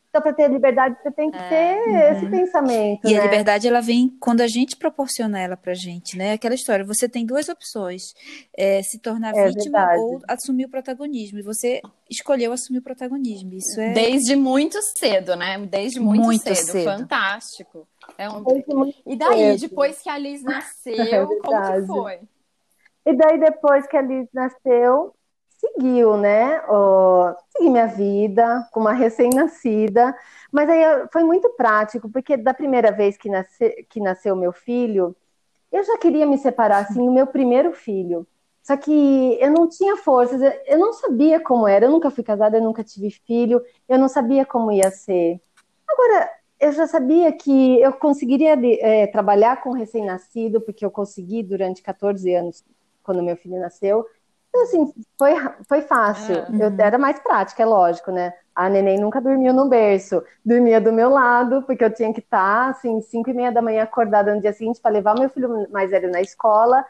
Então, 0.09 0.21
para 0.21 0.31
ter 0.31 0.49
liberdade, 0.49 0.95
você 1.03 1.11
tem 1.11 1.29
que 1.29 1.37
é, 1.37 1.49
ter 1.49 1.89
uhum. 1.89 2.11
esse 2.11 2.25
pensamento. 2.27 3.09
E 3.09 3.13
né? 3.13 3.19
a 3.19 3.23
liberdade, 3.23 3.67
ela 3.67 3.81
vem 3.81 4.15
quando 4.17 4.39
a 4.39 4.47
gente 4.47 4.77
proporciona 4.77 5.37
ela 5.41 5.57
pra 5.57 5.73
gente, 5.73 6.17
né? 6.17 6.31
Aquela 6.31 6.55
história, 6.55 6.85
você 6.85 7.09
tem 7.09 7.25
duas 7.25 7.49
opções: 7.49 8.13
é, 8.57 8.81
se 8.81 8.99
tornar 8.99 9.35
é 9.35 9.49
vítima 9.49 9.77
verdade. 9.77 9.99
ou 9.99 10.21
assumir 10.25 10.67
o 10.67 10.69
protagonismo. 10.69 11.39
E 11.39 11.43
você 11.43 11.81
escolheu 12.09 12.53
assumir 12.53 12.79
o 12.79 12.81
protagonismo. 12.81 13.53
Isso 13.53 13.81
é. 13.81 13.91
Desde 13.91 14.37
muito 14.37 14.81
cedo, 14.97 15.35
né? 15.35 15.59
Desde 15.69 15.99
muito, 15.99 16.23
muito 16.23 16.55
cedo. 16.55 16.71
cedo. 16.71 16.85
Fantástico. 16.85 17.85
É 18.17 18.29
um... 18.29 18.43
E 19.05 19.15
daí, 19.15 19.57
depois 19.57 20.01
que 20.01 20.09
a 20.09 20.17
Liz 20.17 20.41
nasceu, 20.43 20.95
é 20.95 21.25
como 21.25 21.73
que 21.73 21.87
foi? 21.87 22.19
E 23.05 23.13
daí, 23.15 23.39
depois 23.39 23.87
que 23.87 23.95
a 23.95 24.01
Liz 24.01 24.27
nasceu, 24.33 25.13
seguiu, 25.57 26.17
né? 26.17 26.61
Oh, 26.69 27.33
segui 27.49 27.69
minha 27.69 27.87
vida 27.87 28.67
com 28.71 28.81
uma 28.81 28.93
recém-nascida. 28.93 30.15
Mas 30.51 30.69
aí 30.69 31.07
foi 31.11 31.23
muito 31.23 31.49
prático, 31.51 32.09
porque 32.09 32.37
da 32.37 32.53
primeira 32.53 32.91
vez 32.91 33.17
que, 33.17 33.29
nasce, 33.29 33.85
que 33.89 33.99
nasceu 33.99 34.35
meu 34.35 34.51
filho, 34.51 35.15
eu 35.71 35.83
já 35.83 35.97
queria 35.97 36.25
me 36.25 36.37
separar, 36.37 36.83
assim, 36.83 37.07
o 37.07 37.11
meu 37.11 37.27
primeiro 37.27 37.73
filho. 37.73 38.27
Só 38.61 38.75
que 38.75 39.37
eu 39.39 39.49
não 39.49 39.69
tinha 39.69 39.95
forças, 39.95 40.41
eu 40.65 40.77
não 40.77 40.91
sabia 40.91 41.39
como 41.39 41.67
era. 41.67 41.85
Eu 41.85 41.91
nunca 41.91 42.11
fui 42.11 42.23
casada, 42.23 42.57
eu 42.57 42.63
nunca 42.63 42.83
tive 42.83 43.09
filho, 43.09 43.63
eu 43.87 43.97
não 43.97 44.09
sabia 44.09 44.45
como 44.45 44.71
ia 44.71 44.91
ser. 44.91 45.39
Agora, 45.87 46.29
eu 46.59 46.71
já 46.71 46.87
sabia 46.87 47.31
que 47.31 47.79
eu 47.81 47.93
conseguiria 47.93 48.57
é, 48.81 49.07
trabalhar 49.07 49.61
com 49.61 49.71
recém-nascido, 49.71 50.59
porque 50.61 50.83
eu 50.83 50.91
consegui 50.91 51.43
durante 51.43 51.81
14 51.81 52.33
anos, 52.33 52.63
quando 53.03 53.23
meu 53.23 53.37
filho 53.37 53.59
nasceu. 53.59 54.05
Então, 54.49 54.63
assim, 54.63 54.93
foi, 55.17 55.33
foi 55.67 55.81
fácil. 55.81 56.35
Uhum. 56.49 56.61
Eu 56.61 56.73
era 56.79 56.97
mais 56.97 57.19
prática, 57.19 57.61
é 57.61 57.65
lógico, 57.65 58.11
né? 58.11 58.33
A 58.55 58.67
neném 58.69 58.99
nunca 58.99 59.21
dormiu 59.21 59.53
no 59.53 59.69
berço, 59.69 60.23
dormia 60.43 60.81
do 60.81 60.91
meu 60.91 61.09
lado, 61.09 61.61
porque 61.63 61.83
eu 61.83 61.93
tinha 61.93 62.11
que 62.11 62.21
estar, 62.21 62.69
assim, 62.69 62.99
5 63.01 63.29
e 63.29 63.33
meia 63.33 63.51
da 63.51 63.61
manhã 63.61 63.83
acordada 63.83 64.33
no 64.33 64.41
dia 64.41 64.53
seguinte 64.53 64.81
para 64.81 64.91
levar 64.91 65.13
meu 65.13 65.29
filho 65.29 65.67
mais 65.71 65.91
velho 65.91 66.09
na 66.09 66.21
escola 66.21 66.83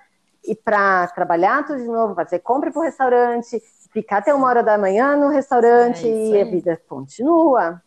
e 0.45 0.55
para 0.55 1.07
trabalhar 1.07 1.65
tudo 1.65 1.79
de 1.79 1.87
novo, 1.87 2.15
fazer 2.15 2.39
compra 2.39 2.71
para 2.71 2.79
o 2.79 2.83
restaurante, 2.83 3.61
ficar 3.91 4.19
até 4.19 4.33
uma 4.33 4.47
hora 4.47 4.63
da 4.63 4.77
manhã 4.77 5.17
no 5.17 5.27
restaurante 5.27 6.07
é 6.07 6.09
e 6.09 6.41
a 6.41 6.45
vida 6.45 6.81
continua. 6.87 7.81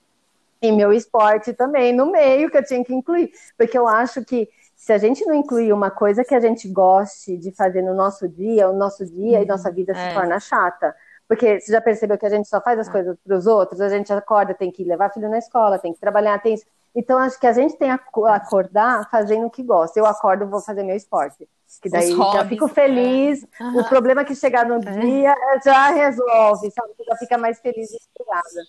E 0.62 0.70
meu 0.72 0.92
esporte 0.92 1.52
também 1.52 1.92
no 1.92 2.10
meio 2.10 2.50
que 2.50 2.58
eu 2.58 2.64
tinha 2.64 2.84
que 2.84 2.94
incluir, 2.94 3.32
porque 3.56 3.78
eu 3.78 3.88
acho 3.88 4.24
que 4.24 4.48
se 4.76 4.92
a 4.92 4.98
gente 4.98 5.24
não 5.26 5.34
incluir 5.34 5.72
uma 5.72 5.90
coisa 5.90 6.24
que 6.24 6.34
a 6.34 6.40
gente 6.40 6.66
goste 6.68 7.36
de 7.36 7.52
fazer 7.52 7.82
no 7.82 7.94
nosso 7.94 8.26
dia, 8.26 8.68
o 8.68 8.72
nosso 8.72 9.04
dia 9.04 9.38
uhum, 9.38 9.44
e 9.44 9.46
nossa 9.46 9.70
vida 9.70 9.92
é. 9.92 10.08
se 10.08 10.14
torna 10.14 10.40
chata. 10.40 10.94
Porque 11.28 11.60
você 11.60 11.70
já 11.70 11.80
percebeu 11.80 12.18
que 12.18 12.26
a 12.26 12.30
gente 12.30 12.48
só 12.48 12.60
faz 12.60 12.78
as 12.78 12.88
é. 12.88 12.90
coisas 12.90 13.16
para 13.24 13.36
os 13.36 13.46
outros, 13.46 13.80
a 13.80 13.88
gente 13.88 14.12
acorda, 14.12 14.54
tem 14.54 14.70
que 14.70 14.82
levar 14.82 15.10
filho 15.10 15.28
na 15.28 15.38
escola, 15.38 15.78
tem 15.78 15.92
que 15.92 16.00
trabalhar, 16.00 16.42
tem 16.42 16.54
isso. 16.54 16.64
Então, 16.94 17.18
acho 17.18 17.38
que 17.38 17.46
a 17.46 17.52
gente 17.52 17.76
tem 17.76 17.88
que 17.88 18.24
acordar 18.26 19.08
fazendo 19.10 19.46
o 19.46 19.50
que 19.50 19.62
gosta. 19.62 19.98
Eu 20.00 20.06
acordo, 20.06 20.48
vou 20.48 20.60
fazer 20.60 20.82
meu 20.82 20.96
esporte. 20.96 21.48
Que 21.80 21.88
daí 21.88 22.10
já 22.10 22.44
fico 22.46 22.66
feliz. 22.66 23.46
É. 23.60 23.62
Uhum. 23.62 23.80
O 23.80 23.88
problema 23.88 24.22
é 24.22 24.24
que 24.24 24.34
chegar 24.34 24.66
no 24.66 24.76
é. 24.76 24.98
dia 24.98 25.34
já 25.64 25.90
resolve, 25.90 26.70
sabe? 26.70 26.94
Já 27.06 27.16
fica 27.16 27.38
mais 27.38 27.60
feliz 27.60 27.90
e 27.92 27.96
inspirada. 27.96 28.66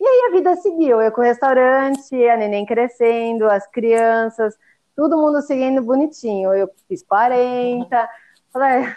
E 0.00 0.06
aí 0.06 0.28
a 0.28 0.32
vida 0.32 0.56
seguiu. 0.56 1.00
Eu 1.00 1.10
com 1.12 1.20
o 1.20 1.24
restaurante, 1.24 2.14
a 2.28 2.36
neném 2.36 2.66
crescendo, 2.66 3.46
as 3.46 3.66
crianças, 3.66 4.56
todo 4.94 5.16
mundo 5.16 5.42
seguindo 5.42 5.82
bonitinho. 5.82 6.54
Eu 6.54 6.70
fiz 6.88 7.02
40. 7.02 8.08
Falei, 8.52 8.92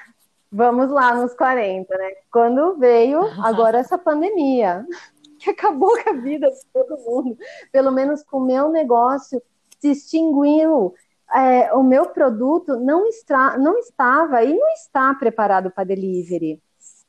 vamos 0.51 0.89
lá 0.89 1.13
nos 1.15 1.33
40, 1.33 1.97
né? 1.97 2.11
Quando 2.31 2.77
veio 2.77 3.21
agora 3.43 3.79
essa 3.79 3.97
pandemia 3.97 4.85
que 5.39 5.49
acabou 5.49 5.91
com 6.03 6.09
a 6.09 6.13
vida 6.13 6.49
de 6.49 6.65
todo 6.73 6.97
mundo. 6.97 7.37
Pelo 7.71 7.91
menos 7.91 8.23
com 8.23 8.37
o 8.37 8.45
meu 8.45 8.69
negócio 8.69 9.41
se 9.79 9.91
extinguiu. 9.91 10.93
É, 11.31 11.73
o 11.73 11.83
meu 11.83 12.07
produto 12.07 12.75
não, 12.77 13.05
está, 13.05 13.57
não 13.57 13.77
estava 13.77 14.43
e 14.43 14.57
não 14.57 14.67
está 14.69 15.13
preparado 15.13 15.69
para 15.69 15.83
delivery. 15.83 16.59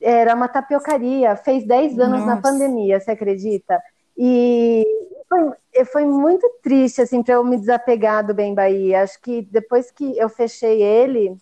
Era 0.00 0.35
uma 0.35 0.49
tapiocaria, 0.49 1.37
fez 1.37 1.66
10 1.66 1.99
anos 1.99 2.21
Nossa. 2.21 2.35
na 2.35 2.40
pandemia, 2.40 2.99
você 2.99 3.11
acredita? 3.11 3.80
E 4.16 4.85
foi, 5.28 5.85
foi 5.85 6.04
muito 6.04 6.49
triste 6.62 7.00
assim 7.02 7.23
para 7.23 7.35
eu 7.35 7.45
me 7.45 7.57
desapegar 7.57 8.26
do 8.26 8.35
Bem 8.35 8.54
Bahia. 8.54 9.02
Acho 9.02 9.21
que 9.21 9.42
depois 9.42 9.90
que 9.90 10.16
eu 10.19 10.28
fechei 10.28 10.83
ele, 10.83 11.37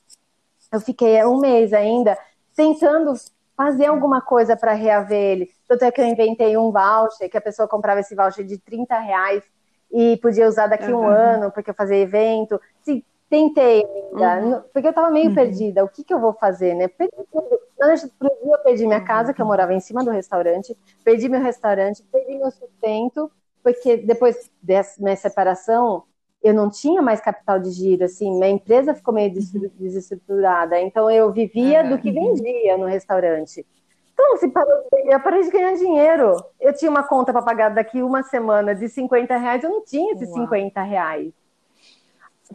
eu 0.72 0.80
fiquei 0.80 1.24
um 1.24 1.40
mês 1.40 1.72
ainda 1.72 2.18
tentando 2.54 3.14
fazer 3.56 3.86
alguma 3.86 4.20
coisa 4.20 4.56
para 4.56 4.72
reaver 4.72 5.18
ele. 5.18 5.50
Tanto 5.66 5.84
é 5.84 5.90
que 5.90 6.00
eu 6.00 6.06
inventei 6.06 6.56
um 6.56 6.70
voucher, 6.70 7.28
que 7.28 7.36
a 7.36 7.40
pessoa 7.40 7.66
comprava 7.66 8.00
esse 8.00 8.14
voucher 8.14 8.44
de 8.44 8.58
30 8.58 8.98
reais 8.98 9.42
e 9.90 10.16
podia 10.18 10.46
usar 10.46 10.66
daqui 10.66 10.92
uhum. 10.92 11.00
um 11.00 11.08
ano, 11.08 11.50
porque 11.50 11.70
eu 11.70 11.74
fazia 11.74 11.96
evento. 11.96 12.60
Sim, 12.82 13.02
tentei 13.28 13.84
uhum. 14.12 14.62
porque 14.72 14.86
eu 14.86 14.90
estava 14.90 15.10
meio 15.10 15.28
uhum. 15.28 15.34
perdida. 15.34 15.84
O 15.84 15.88
que, 15.88 16.02
que 16.02 16.12
eu 16.12 16.20
vou 16.20 16.32
fazer, 16.32 16.74
né? 16.74 16.88
Perdi 16.88 17.16
tudo. 17.30 17.60
Eu 17.80 18.58
perdi 18.64 18.86
minha 18.86 19.00
casa, 19.00 19.32
que 19.32 19.40
eu 19.40 19.46
morava 19.46 19.72
em 19.72 19.80
cima 19.80 20.02
do 20.02 20.10
restaurante, 20.10 20.76
perdi 21.04 21.28
meu 21.28 21.40
restaurante, 21.40 22.02
perdi 22.10 22.36
meu 22.36 22.50
sustento, 22.50 23.30
porque 23.62 23.96
depois 23.98 24.50
dessa 24.60 25.00
minha 25.00 25.14
separação, 25.14 26.02
eu 26.42 26.52
não 26.52 26.70
tinha 26.70 27.00
mais 27.00 27.20
capital 27.20 27.60
de 27.60 27.70
giro, 27.70 28.04
assim, 28.04 28.32
minha 28.32 28.50
empresa 28.50 28.94
ficou 28.94 29.14
meio 29.14 29.32
uhum. 29.32 29.70
desestruturada, 29.78 30.80
então 30.80 31.10
eu 31.10 31.32
vivia 31.32 31.84
do 31.84 31.98
que 31.98 32.10
vendia 32.10 32.76
no 32.76 32.86
restaurante. 32.86 33.64
Então, 34.12 34.50
eu 35.04 35.20
parei 35.20 35.42
de 35.42 35.50
ganhar 35.50 35.74
dinheiro. 35.74 36.36
Eu 36.60 36.74
tinha 36.74 36.90
uma 36.90 37.04
conta 37.04 37.32
para 37.32 37.40
pagar 37.40 37.68
daqui 37.68 38.02
uma 38.02 38.24
semana 38.24 38.74
de 38.74 38.88
50 38.88 39.36
reais, 39.36 39.62
eu 39.62 39.70
não 39.70 39.84
tinha 39.84 40.12
esses 40.12 40.28
Uau. 40.30 40.40
50 40.40 40.82
reais. 40.82 41.32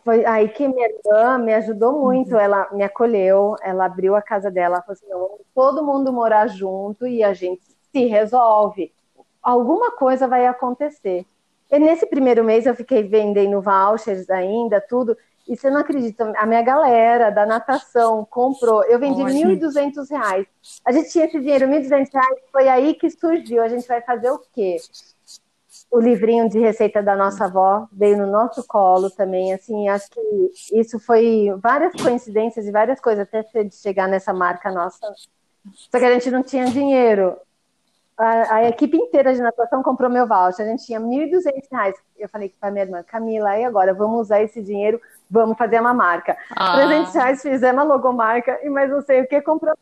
Foi 0.04 0.26
aí 0.26 0.50
que 0.50 0.68
minha 0.68 0.88
irmã 0.88 1.38
me 1.38 1.54
ajudou 1.54 2.00
muito, 2.00 2.34
uhum. 2.34 2.40
ela 2.40 2.68
me 2.72 2.84
acolheu, 2.84 3.56
ela 3.62 3.86
abriu 3.86 4.16
a 4.16 4.22
casa 4.22 4.50
dela, 4.50 4.82
falou 4.82 4.94
assim, 4.94 5.08
vamos 5.08 5.42
todo 5.54 5.86
mundo 5.86 6.12
morar 6.12 6.48
junto 6.48 7.06
e 7.06 7.24
a 7.24 7.34
gente 7.34 7.62
se 7.92 8.06
resolve. 8.06 8.92
Alguma 9.42 9.92
coisa 9.92 10.28
vai 10.28 10.48
acontecer. 10.48 11.26
E 11.72 11.80
nesse 11.80 12.06
primeiro 12.06 12.44
mês 12.44 12.66
eu 12.66 12.76
fiquei 12.76 13.04
vendendo 13.04 13.62
vouchers 13.62 14.30
ainda, 14.30 14.82
tudo. 14.82 15.18
E 15.48 15.58
você 15.58 15.70
não 15.70 15.82
acredita, 15.82 16.32
a 16.38 16.46
minha 16.46 16.62
galera 16.62 17.30
da 17.30 17.46
natação 17.46 18.26
comprou. 18.30 18.84
Eu 18.86 18.98
vendi 18.98 19.22
R$ 19.22 19.58
1.200. 19.58 20.48
A 20.86 20.92
gente 20.92 21.10
tinha 21.10 21.26
esse 21.26 21.40
dinheiro, 21.40 21.68
R$ 21.68 21.80
1.200. 21.82 22.10
Foi 22.52 22.68
aí 22.70 22.94
que 22.94 23.10
surgiu. 23.10 23.62
A 23.62 23.68
gente 23.68 23.88
vai 23.88 24.02
fazer 24.02 24.32
o 24.32 24.40
quê? 24.54 24.78
O 25.94 26.00
livrinho 26.00 26.50
de 26.50 26.58
receita 26.58 27.04
da 27.04 27.16
nossa 27.16 27.46
avó 27.46 27.88
veio 27.92 28.18
no 28.18 28.26
nosso 28.26 28.66
colo 28.66 29.12
também. 29.12 29.54
Assim, 29.54 29.88
acho 29.88 30.10
que 30.10 30.20
isso 30.74 31.00
foi 31.00 31.54
várias 31.62 31.94
coincidências 32.02 32.66
e 32.66 32.72
várias 32.72 33.00
coisas 33.00 33.28
até 33.28 33.46
chegar 33.70 34.08
nessa 34.08 34.34
marca 34.34 34.72
nossa. 34.72 35.00
Só 35.74 36.00
que 36.00 36.06
a 36.06 36.14
gente 36.14 36.32
não 36.32 36.42
tinha 36.42 36.66
dinheiro 36.66 37.38
a, 38.18 38.56
a, 38.56 38.70
equipe 38.70 38.96
inteira 38.96 39.34
de 39.34 39.42
natação 39.42 39.82
comprou 39.82 40.10
meu 40.10 40.28
voucher. 40.28 40.66
A 40.66 40.70
gente 40.70 40.86
tinha 40.86 41.00
R$ 41.00 41.06
1.200. 41.06 41.94
Eu 42.18 42.30
falei 42.30 42.54
para 42.60 42.72
minha 42.72 42.86
irmã, 42.86 43.04
Camila, 43.04 43.58
e 43.58 43.64
agora? 43.64 43.94
Vamos 43.94 44.22
usar 44.22 44.42
esse 44.42 44.62
dinheiro, 44.62 45.00
vamos 45.30 45.58
fazer 45.58 45.80
uma 45.80 45.94
marca. 45.94 46.38
Ah. 46.56 46.76
300 46.76 47.14
reais, 47.14 47.42
fizemos 47.42 47.82
a 47.82 47.86
logomarca, 47.86 48.60
e 48.64 48.70
mais 48.70 48.90
não 48.90 49.02
sei 49.02 49.22
o 49.22 49.28
que, 49.28 49.42
compramos, 49.42 49.80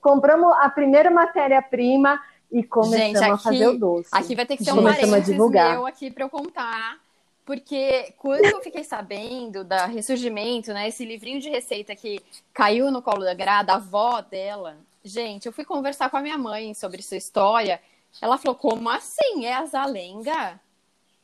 compramos 0.00 0.52
a 0.60 0.68
primeira 0.70 1.10
matéria-prima 1.10 2.18
e 2.52 2.62
começamos 2.62 3.06
gente, 3.06 3.16
aqui, 3.18 3.30
a 3.32 3.38
fazer 3.38 3.66
o 3.68 3.78
doce. 3.78 4.08
Aqui 4.12 4.34
vai 4.34 4.46
ter 4.46 4.56
que 4.56 4.64
ser 4.64 4.72
um 4.72 4.82
parênteses 4.82 5.36
meu 5.36 5.86
aqui 5.86 6.10
para 6.10 6.24
eu 6.24 6.30
contar. 6.30 7.00
Porque 7.44 8.14
quando 8.18 8.44
eu 8.44 8.60
fiquei 8.60 8.84
sabendo 8.84 9.64
da 9.64 9.86
ressurgimento, 9.86 10.72
né, 10.72 10.86
esse 10.86 11.04
livrinho 11.04 11.40
de 11.40 11.50
receita 11.50 11.96
que 11.96 12.20
caiu 12.54 12.90
no 12.90 13.02
colo 13.02 13.24
da 13.24 13.34
Grada, 13.34 13.72
a 13.72 13.76
avó 13.76 14.20
dela, 14.20 14.76
Gente, 15.04 15.46
eu 15.46 15.52
fui 15.52 15.64
conversar 15.64 16.08
com 16.10 16.16
a 16.16 16.20
minha 16.20 16.38
mãe 16.38 16.74
sobre 16.74 17.02
sua 17.02 17.16
história. 17.16 17.80
Ela 18.20 18.38
falou: 18.38 18.56
Como 18.56 18.88
assim? 18.88 19.44
É 19.44 19.54
a 19.54 19.66
Zalenga? 19.66 20.60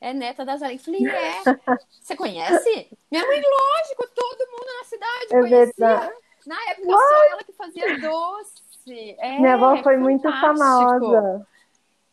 É 0.01 0.13
neta 0.13 0.45
da 0.45 0.57
Zalenga. 0.57 0.81
Eu 0.81 0.85
falei: 0.85 1.07
É. 1.07 1.43
Você 2.03 2.17
conhece? 2.17 2.89
Minha 3.11 3.25
mãe, 3.25 3.41
lógico, 3.41 4.09
todo 4.15 4.51
mundo 4.51 4.67
na 4.79 4.85
cidade 4.85 5.27
é 5.27 5.41
conhecia. 5.41 5.75
Verdade. 5.77 6.13
Na 6.47 6.71
época, 6.71 6.89
What? 6.89 7.09
só 7.09 7.25
ela 7.25 7.45
que 7.45 7.53
fazia 7.53 8.01
doce. 8.01 8.68
É, 9.19 9.39
Minha 9.41 9.55
avó 9.55 9.77
foi 9.83 9.97
muito 9.97 10.31
famosa. 10.31 11.47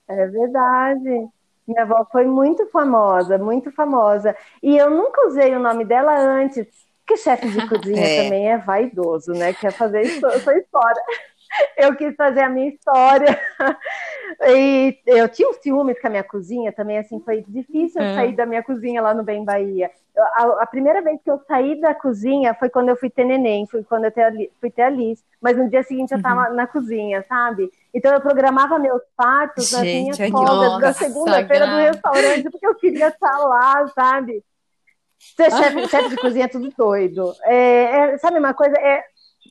É 0.08 0.28
verdade. 0.28 1.28
Minha 1.68 1.82
avó 1.82 2.06
foi 2.12 2.26
muito 2.26 2.66
famosa, 2.68 3.38
muito 3.38 3.72
famosa. 3.72 4.36
E 4.62 4.78
eu 4.78 4.90
nunca 4.90 5.28
usei 5.28 5.56
o 5.56 5.60
nome 5.60 5.84
dela 5.84 6.16
antes, 6.18 6.68
porque 7.00 7.18
chefe 7.18 7.50
de 7.50 7.58
cozinha 7.68 8.06
é. 8.06 8.24
também 8.24 8.52
é 8.52 8.58
vaidoso, 8.58 9.32
né? 9.34 9.54
Quer 9.54 9.72
fazer 9.72 10.02
isso, 10.02 10.20
sua 10.42 10.58
história 10.58 11.02
eu 11.78 11.96
quis 11.96 12.16
fazer 12.16 12.42
a 12.42 12.50
minha 12.50 12.70
história. 12.70 13.40
E 14.48 15.00
eu 15.06 15.30
tinha 15.30 15.50
um 15.50 15.54
ciúmes 15.54 16.00
com 16.00 16.08
a 16.08 16.10
minha 16.10 16.24
cozinha 16.24 16.72
também, 16.72 16.98
assim, 16.98 17.20
foi 17.22 17.44
difícil 17.48 18.02
é. 18.02 18.16
sair 18.16 18.36
da 18.36 18.46
minha 18.46 18.62
cozinha 18.62 19.02
lá 19.02 19.14
no 19.14 19.24
Bem 19.24 19.46
Bahia. 19.46 19.90
A, 20.18 20.64
a, 20.64 20.66
primeira 20.66 21.02
vez 21.02 21.22
que 21.22 21.30
eu 21.30 21.40
saí 21.48 21.80
da 21.80 21.94
cozinha 21.94 22.54
foi 22.54 22.70
quando 22.70 22.90
eu 22.90 22.96
fui 22.96 23.10
ter 23.10 23.26
neném, 23.26 23.66
foi 23.66 23.84
quando 23.84 24.06
eu 24.06 24.12
ter, 24.12 24.52
fui 24.60 24.70
ter 24.70 24.84
a 24.84 24.90
Liz. 24.90 25.24
Mas 25.42 25.58
no 25.58 25.70
dia 25.70 25.84
seguinte 25.84 26.12
eu 26.12 26.18
estava 26.18 26.50
uhum. 26.50 26.56
na 26.56 26.68
cozinha, 26.68 27.24
sabe? 27.28 27.70
Então 27.94 28.14
eu 28.14 28.22
programava 28.22 28.80
meus 28.80 29.02
partos 29.16 29.72
nas 29.72 29.82
minhas 29.82 30.18
folgas 30.18 30.80
da 30.80 30.94
segunda-feira 30.94 31.68
do 31.68 31.76
restaurante, 31.76 32.50
porque 32.50 32.68
eu 32.68 32.76
queria 32.76 33.08
estar 33.08 33.38
lá, 33.38 33.88
sabe? 33.90 34.44
Ser 35.18 35.52
chefe, 35.52 35.88
chefe 35.90 36.10
de 36.10 36.18
cozinha 36.18 36.46
é 36.46 36.50
tudo 36.50 36.72
doido. 36.78 37.34
É, 37.44 38.14
é, 38.14 38.18
sabe 38.18 38.40
uma 38.40 38.54
coisa? 38.54 38.76
É, 38.78 39.04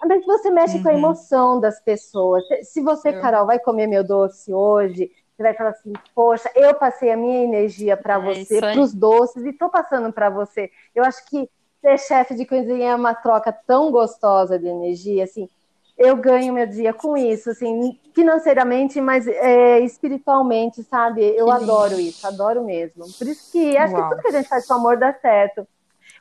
mas 0.02 0.24
você 0.24 0.50
mexe 0.50 0.76
uhum. 0.76 0.82
com 0.82 0.88
a 0.88 0.92
uhum. 0.92 0.98
emoção 0.98 1.60
das 1.60 1.80
pessoas. 1.80 2.44
Se 2.62 2.80
você, 2.80 3.12
Carol, 3.12 3.46
vai 3.46 3.58
comer 3.58 3.86
meu 3.86 4.04
doce 4.04 4.52
hoje, 4.52 5.10
você 5.36 5.42
vai 5.42 5.54
falar 5.54 5.70
assim: 5.70 5.92
Poxa, 6.14 6.50
eu 6.54 6.74
passei 6.74 7.10
a 7.10 7.16
minha 7.16 7.42
energia 7.42 7.96
para 7.96 8.14
é 8.14 8.18
você, 8.18 8.60
para 8.60 8.80
os 8.80 8.94
doces, 8.94 9.44
e 9.44 9.50
estou 9.50 9.68
passando 9.68 10.12
para 10.12 10.30
você. 10.30 10.70
Eu 10.94 11.04
acho 11.04 11.24
que 11.26 11.48
ser 11.80 11.98
chefe 11.98 12.34
de 12.34 12.46
cozinha 12.46 12.92
é 12.92 12.94
uma 12.94 13.14
troca 13.14 13.52
tão 13.52 13.90
gostosa 13.90 14.58
de 14.58 14.66
energia, 14.66 15.24
assim. 15.24 15.48
Eu 15.96 16.16
ganho 16.16 16.52
meu 16.52 16.66
dia 16.66 16.92
com 16.92 17.16
isso, 17.16 17.50
assim, 17.50 17.98
financeiramente, 18.12 19.00
mas 19.00 19.28
é, 19.28 19.78
espiritualmente, 19.80 20.82
sabe? 20.82 21.22
Eu 21.22 21.46
que 21.46 21.52
adoro 21.52 22.00
isso, 22.00 22.26
adoro 22.26 22.64
mesmo. 22.64 23.04
Por 23.16 23.28
isso 23.28 23.52
que 23.52 23.76
acho 23.76 23.94
Uau. 23.94 24.02
que 24.02 24.08
tudo 24.10 24.22
que 24.22 24.28
a 24.28 24.32
gente 24.32 24.48
faz 24.48 24.66
com 24.66 24.74
amor 24.74 24.96
dá 24.96 25.12
certo. 25.12 25.66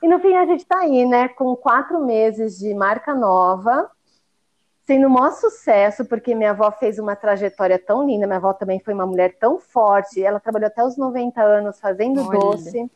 E 0.04 0.08
no 0.10 0.20
fim 0.20 0.36
a 0.36 0.46
gente 0.46 0.60
está 0.60 0.80
aí, 0.80 1.06
né, 1.06 1.30
com 1.30 1.56
quatro 1.56 2.06
meses 2.06 2.60
de 2.60 2.74
marca 2.74 3.16
nova. 3.16 3.90
sendo 4.86 5.08
o 5.08 5.10
maior 5.10 5.32
sucesso, 5.32 6.04
porque 6.04 6.36
minha 6.36 6.50
avó 6.50 6.70
fez 6.70 7.00
uma 7.00 7.16
trajetória 7.16 7.80
tão 7.80 8.06
linda, 8.06 8.28
minha 8.28 8.36
avó 8.36 8.52
também 8.52 8.82
foi 8.82 8.94
uma 8.94 9.06
mulher 9.06 9.38
tão 9.40 9.58
forte, 9.58 10.22
ela 10.22 10.42
trabalhou 10.42 10.68
até 10.68 10.84
os 10.84 10.98
90 10.98 11.42
anos 11.42 11.80
fazendo 11.80 12.20
Olha. 12.20 12.38
doce, 12.38 12.92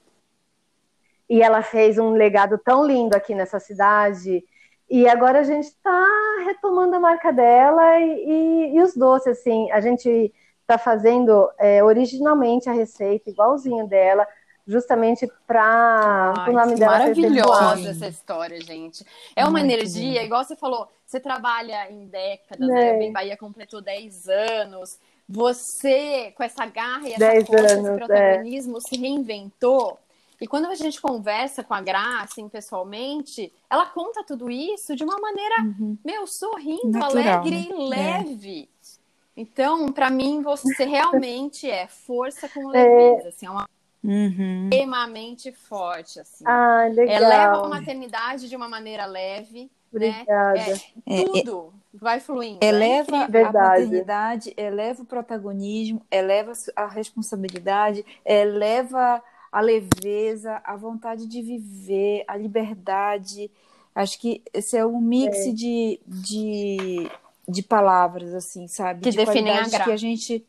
e 1.30 1.42
ela 1.42 1.62
fez 1.62 1.98
um 1.98 2.10
legado 2.10 2.58
tão 2.58 2.86
lindo 2.86 3.16
aqui 3.16 3.34
nessa 3.34 3.58
cidade, 3.58 4.44
e 4.90 5.08
agora 5.08 5.40
a 5.40 5.44
gente 5.44 5.68
está 5.68 6.06
retomando 6.46 6.98
a 6.98 7.00
marca 7.00 7.32
dela 7.32 8.00
e, 8.02 8.26
e, 8.26 8.76
e, 8.76 8.82
os 8.82 8.94
doces, 8.94 9.40
assim, 9.40 9.72
a 9.72 9.80
gente 9.80 10.34
está 10.60 10.78
fazendo 10.78 11.50
é, 11.58 11.82
originalmente 11.82 12.70
a 12.70 12.74
receita 12.74 13.30
igualzinho 13.30 13.88
dela, 13.88 14.28
justamente 14.68 15.28
para 15.48 16.34
o 16.48 16.52
nome 16.52 16.76
dela 16.76 17.00
maravilhosa 17.00 17.90
essa 17.90 18.08
história, 18.08 18.60
gente. 18.60 19.06
É 19.36 19.44
uma 19.44 19.60
Muito 19.60 19.72
energia, 19.72 20.24
igual 20.24 20.44
você 20.44 20.56
falou, 20.56 20.90
você 21.06 21.20
trabalha 21.20 21.90
em 21.90 22.06
décadas, 22.08 22.70
é. 22.70 22.74
né? 22.74 22.96
O 22.96 23.00
Bem 23.00 23.14
Bahia 23.14 23.38
completou 23.38 23.82
10 23.82 24.28
anos. 24.28 25.00
Você, 25.30 26.34
com 26.36 26.44
essa 26.44 26.66
garra 26.66 27.08
e 27.08 27.14
essa 27.14 27.46
força, 27.46 27.74
anos, 27.74 27.86
esse 27.86 27.90
é. 27.90 27.98
protagonismo, 27.98 28.78
é. 28.78 28.82
se 28.82 28.98
reinventou. 28.98 29.98
E 30.40 30.48
quando 30.48 30.68
a 30.68 30.76
gente 30.76 31.02
conversa 31.02 31.64
com 31.64 31.74
a 31.74 31.82
Graça, 31.82 32.26
assim, 32.26 32.48
pessoalmente, 32.48 33.52
ela 33.70 33.88
conta 33.88 34.24
tudo 34.24 34.52
isso 34.52 34.96
de 34.96 35.04
uma 35.04 35.18
maneira, 35.18 35.56
uhum. 35.62 35.98
meu, 36.06 36.28
sorrindo, 36.28 36.92
Natural, 36.92 37.40
alegre 37.42 37.56
né? 37.56 37.68
e 37.70 37.90
leve. 37.90 38.70
É. 38.72 38.98
Então, 39.36 39.92
para 39.92 40.10
mim, 40.10 40.42
você 40.42 40.84
realmente 40.84 41.70
é 41.70 41.88
força 41.88 42.50
com 42.50 42.74
é. 42.76 42.84
leveza. 42.84 43.30
Assim, 43.30 43.46
é 43.46 43.50
uma 43.50 43.68
uhum. 44.08 44.70
extremamente 44.72 45.52
forte. 45.52 46.20
Assim. 46.20 46.44
Ah, 46.48 46.88
legal. 46.92 47.16
É, 47.16 47.20
leva 47.20 47.66
a 47.66 47.68
maternidade 47.68 48.48
de 48.48 48.56
uma 48.56 48.70
maneira 48.70 49.06
leve. 49.06 49.70
Né? 49.92 50.24
Obrigada. 50.24 50.74
Né? 50.74 50.80
É, 51.06 51.24
tudo 51.26 51.74
é, 51.94 51.98
vai 51.98 52.20
fluindo. 52.20 52.60
Eleva 52.62 53.28
né? 53.28 53.44
a 53.44 53.52
maternidade, 53.52 54.54
eleva 54.56 55.02
o 55.02 55.06
protagonismo, 55.06 56.02
eleva 56.10 56.54
a 56.76 56.88
responsabilidade, 56.88 58.06
eleva 58.26 59.22
a 59.52 59.62
leveza, 59.62 60.62
a 60.64 60.76
vontade 60.76 61.28
de 61.28 61.42
viver, 61.42 62.24
a 62.28 62.38
liberdade. 62.38 63.52
Acho 63.96 64.20
que 64.20 64.44
esse 64.54 64.78
é 64.78 64.86
um 64.86 65.00
mix 65.02 65.38
é. 65.38 65.52
De, 65.52 66.00
de, 66.06 67.10
de 67.48 67.64
palavras, 67.64 68.34
assim, 68.34 68.68
sabe? 68.68 69.02
Que 69.02 69.12
de 69.12 69.18
definem 69.18 69.54
a 69.54 69.62
graça. 69.62 69.84
que 69.84 69.92
a 69.92 69.98
gente 69.98 70.46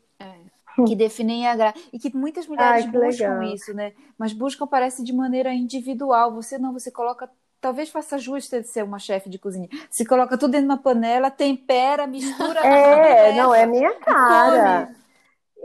que 0.87 0.95
definem 0.95 1.47
a 1.47 1.57
graça. 1.57 1.79
E 1.93 1.99
que 1.99 2.15
muitas 2.15 2.47
mulheres 2.47 2.85
Ai, 2.85 2.91
que 2.91 2.99
buscam 2.99 3.39
legal. 3.39 3.55
isso, 3.55 3.75
né? 3.75 3.93
Mas 4.19 4.33
buscam, 4.33 4.67
parece, 4.67 5.03
de 5.05 5.13
maneira 5.13 5.53
individual. 5.53 6.35
Você 6.35 6.59
não, 6.59 6.73
você 6.73 6.91
coloca. 6.91 7.29
Talvez 7.61 7.89
faça 7.89 8.19
justo 8.19 8.61
de 8.61 8.69
ser 8.69 8.85
uma 8.85 8.99
chefe 8.99 9.29
de 9.29 9.39
cozinha. 9.39 9.69
Se 9.91 10.05
coloca 10.05 10.39
tudo 10.39 10.53
dentro 10.53 10.69
de 10.69 10.73
uma 10.73 10.83
panela, 10.83 11.31
tempera, 11.31 12.07
mistura. 12.07 12.61
É, 12.61 13.33
não, 13.35 13.55
é 13.55 13.67
minha 13.67 13.95
cara. 13.97 14.91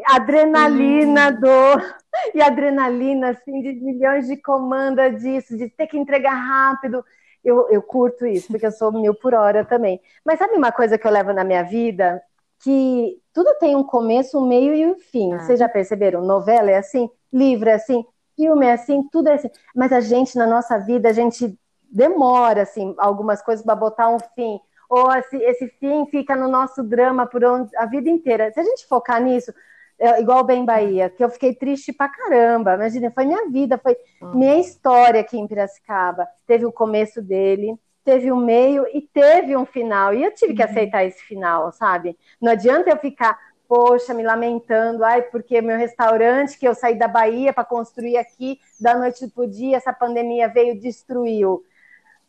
Adrenalina 0.08 1.30
hum. 1.30 1.40
do. 1.40 2.04
E 2.34 2.42
adrenalina, 2.42 3.30
assim, 3.30 3.62
de 3.62 3.74
milhões 3.74 4.28
de 4.28 4.38
comanda 4.38 5.12
disso, 5.12 5.58
de 5.58 5.70
ter 5.70 5.88
que 5.88 5.98
entregar 5.98 6.34
rápido. 6.34 7.04
Eu, 7.44 7.70
eu 7.70 7.82
curto 7.82 8.26
isso, 8.26 8.48
porque 8.48 8.66
eu 8.66 8.72
sou 8.72 8.92
mil 8.92 9.14
por 9.14 9.34
hora 9.34 9.66
também. 9.66 10.00
Mas 10.26 10.40
sabe 10.40 10.56
uma 10.56 10.72
coisa 10.72 10.98
que 10.98 11.06
eu 11.06 11.12
levo 11.12 11.34
na 11.34 11.44
minha 11.44 11.64
vida? 11.64 12.22
Que 12.64 13.22
tudo 13.34 13.56
tem 13.60 13.76
um 13.76 13.84
começo, 13.84 14.38
um 14.38 14.48
meio 14.48 14.74
e 14.74 14.86
um 14.86 14.96
fim. 14.96 15.34
Ah. 15.34 15.40
Vocês 15.40 15.60
já 15.60 15.68
perceberam? 15.68 16.22
Novela 16.22 16.70
é 16.70 16.78
assim, 16.78 17.10
livro 17.32 17.70
é 17.70 17.74
assim, 17.74 18.06
filme 18.36 18.66
é 18.66 18.74
assim, 18.74 19.04
tudo 19.12 19.30
é 19.30 19.34
assim. 19.34 19.50
Mas 19.76 19.92
a 19.92 20.00
gente, 20.00 20.38
na 20.38 20.46
nossa 20.46 20.78
vida, 20.78 21.10
a 21.10 21.14
gente 21.14 21.58
demora, 21.92 22.62
assim, 22.62 22.94
algumas 22.98 23.42
coisas 23.42 23.66
para 23.66 23.76
botar 23.76 24.10
um 24.10 24.20
fim. 24.20 24.60
Ou 24.90 25.12
esse, 25.14 25.38
esse 25.38 25.68
fim 25.80 26.06
fica 26.06 26.36
no 26.36 26.48
nosso 26.48 26.84
drama 26.84 27.26
por 27.26 27.44
onde, 27.44 27.76
a 27.76 27.86
vida 27.86 28.10
inteira. 28.10 28.52
Se 28.52 28.60
a 28.60 28.64
gente 28.64 28.86
focar 28.88 29.22
nisso, 29.22 29.52
é, 29.98 30.22
igual 30.22 30.40
o 30.40 30.44
Bem 30.44 30.66
Bahia, 30.66 31.10
que 31.10 31.24
eu 31.24 31.30
fiquei 31.30 31.56
triste 31.56 31.92
pra 31.94 32.10
caramba. 32.10 32.76
Imagina, 32.76 33.12
foi 33.12 33.26
minha 33.26 33.50
vida, 33.50 33.78
foi 33.78 33.98
ah. 34.22 34.28
minha 34.36 34.60
história 34.60 35.22
aqui 35.22 35.38
em 35.38 35.48
Piracicaba. 35.48 36.28
Teve 36.46 36.66
o 36.66 36.72
começo 36.72 37.22
dele, 37.22 37.76
teve 38.04 38.32
um 38.32 38.38
meio 38.38 38.86
e 38.94 39.02
teve 39.02 39.56
um 39.56 39.66
final. 39.66 40.14
E 40.14 40.24
eu 40.24 40.34
tive 40.34 40.54
que 40.54 40.64
uhum. 40.64 40.70
aceitar 40.70 41.06
esse 41.06 41.22
final, 41.24 41.72
sabe? 41.72 42.18
Não 42.42 42.52
adianta 42.52 42.90
eu 42.90 42.98
ficar, 42.98 43.38
poxa, 43.68 44.14
me 44.14 44.24
lamentando, 44.24 45.04
ai, 45.04 45.22
porque 45.24 45.62
meu 45.62 45.78
restaurante 45.78 46.58
que 46.58 46.68
eu 46.68 46.76
saí 46.76 46.98
da 46.98 47.08
Bahia 47.08 47.54
para 47.54 47.64
construir 47.64 48.18
aqui, 48.18 48.60
da 48.80 48.98
noite 48.98 49.28
pro 49.28 49.48
dia, 49.48 49.78
essa 49.78 49.94
pandemia 49.94 50.48
veio 50.48 50.80
destruiu. 50.80 51.64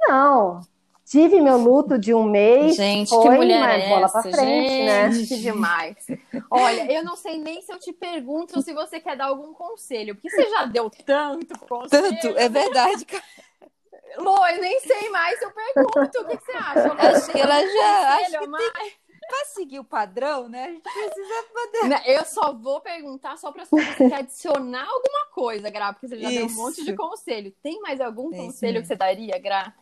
Não. 0.08 0.60
Tive 1.04 1.38
meu 1.38 1.58
luto 1.58 1.98
de 1.98 2.14
um 2.14 2.24
mês. 2.24 2.76
Gente, 2.76 3.10
foi, 3.10 3.22
que 3.22 3.30
mulher 3.30 3.60
mas 3.60 3.84
é 3.84 3.88
bola 3.88 4.06
essa? 4.06 4.22
pra 4.22 4.32
frente, 4.32 4.84
né? 4.84 5.12
Gente, 5.12 5.20
né? 5.20 5.26
Que 5.37 5.42
demais. 5.42 6.06
Olha, 6.50 6.90
eu 6.90 7.04
não 7.04 7.14
sei 7.14 7.38
nem 7.38 7.60
se 7.60 7.70
eu 7.70 7.78
te 7.78 7.92
pergunto 7.92 8.62
se 8.62 8.72
você 8.72 8.98
quer 8.98 9.14
dar 9.14 9.26
algum 9.26 9.52
conselho, 9.52 10.14
porque 10.14 10.30
você 10.30 10.48
já 10.48 10.64
deu 10.64 10.90
tanto 11.04 11.58
conselho. 11.58 12.18
Tanto, 12.20 12.38
é 12.38 12.48
verdade, 12.48 13.04
cara. 13.04 13.22
Lô, 14.18 14.46
eu 14.46 14.61
nem 14.61 14.81
sei 14.81 15.11
mais 15.11 15.38
se 15.38 15.44
eu 15.44 15.50
pergunto. 15.50 16.20
O 16.20 16.27
que, 16.27 16.37
que 16.37 16.44
você 16.44 16.53
acha? 16.53 16.92
Acho 16.92 17.33
que 17.33 17.40
ela 17.40 17.61
já. 17.61 18.14
Acho 18.16 18.38
que 18.38 18.46
mais... 18.46 18.72
tem... 18.72 18.92
Pra 19.27 19.44
seguir 19.46 19.79
o 19.79 19.85
padrão, 19.85 20.50
né? 20.50 20.64
A 20.64 20.70
gente 20.70 20.83
precisa 20.83 21.44
poder. 21.55 22.03
Eu 22.11 22.24
só 22.27 22.53
vou 22.53 22.81
perguntar 22.83 23.38
só 23.38 23.50
se 23.53 23.70
você 23.70 24.12
adicionar 24.12 24.87
alguma 24.87 25.27
coisa, 25.33 25.70
Gra, 25.70 25.94
porque 25.94 26.09
você 26.09 26.18
já 26.18 26.31
Isso. 26.31 26.38
deu 26.38 26.46
um 26.46 26.62
monte 26.62 26.85
de 26.85 26.94
conselho. 26.94 27.50
Tem 27.62 27.81
mais 27.81 28.03
algum 28.03 28.31
Tem, 28.31 28.44
conselho 28.44 28.77
sim. 28.77 28.83
que 28.83 28.88
você 28.88 28.96
daria, 28.96 29.38
Gra? 29.38 29.72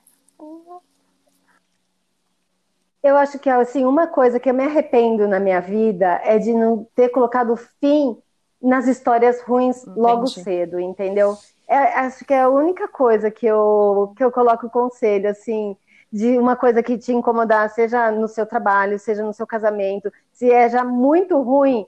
Eu 3.02 3.16
acho 3.16 3.38
que 3.40 3.50
assim, 3.50 3.84
uma 3.84 4.06
coisa 4.06 4.38
que 4.38 4.48
eu 4.48 4.54
me 4.54 4.62
arrependo 4.62 5.26
na 5.26 5.40
minha 5.40 5.60
vida 5.60 6.20
é 6.22 6.38
de 6.38 6.52
não 6.52 6.86
ter 6.94 7.08
colocado 7.08 7.56
fim 7.56 8.16
nas 8.60 8.86
histórias 8.86 9.42
ruins 9.42 9.82
Entendi. 9.82 9.98
logo 9.98 10.26
cedo, 10.28 10.78
entendeu? 10.78 11.36
É, 11.72 12.00
acho 12.00 12.22
que 12.26 12.34
é 12.34 12.42
a 12.42 12.50
única 12.50 12.86
coisa 12.86 13.30
que 13.30 13.46
eu, 13.46 14.12
que 14.14 14.22
eu 14.22 14.30
coloco 14.30 14.68
conselho, 14.68 15.30
assim, 15.30 15.74
de 16.12 16.36
uma 16.36 16.54
coisa 16.54 16.82
que 16.82 16.98
te 16.98 17.14
incomodar, 17.14 17.70
seja 17.70 18.10
no 18.10 18.28
seu 18.28 18.44
trabalho, 18.44 18.98
seja 18.98 19.24
no 19.24 19.32
seu 19.32 19.46
casamento, 19.46 20.12
se 20.30 20.50
é 20.50 20.68
já 20.68 20.84
muito 20.84 21.40
ruim, 21.40 21.86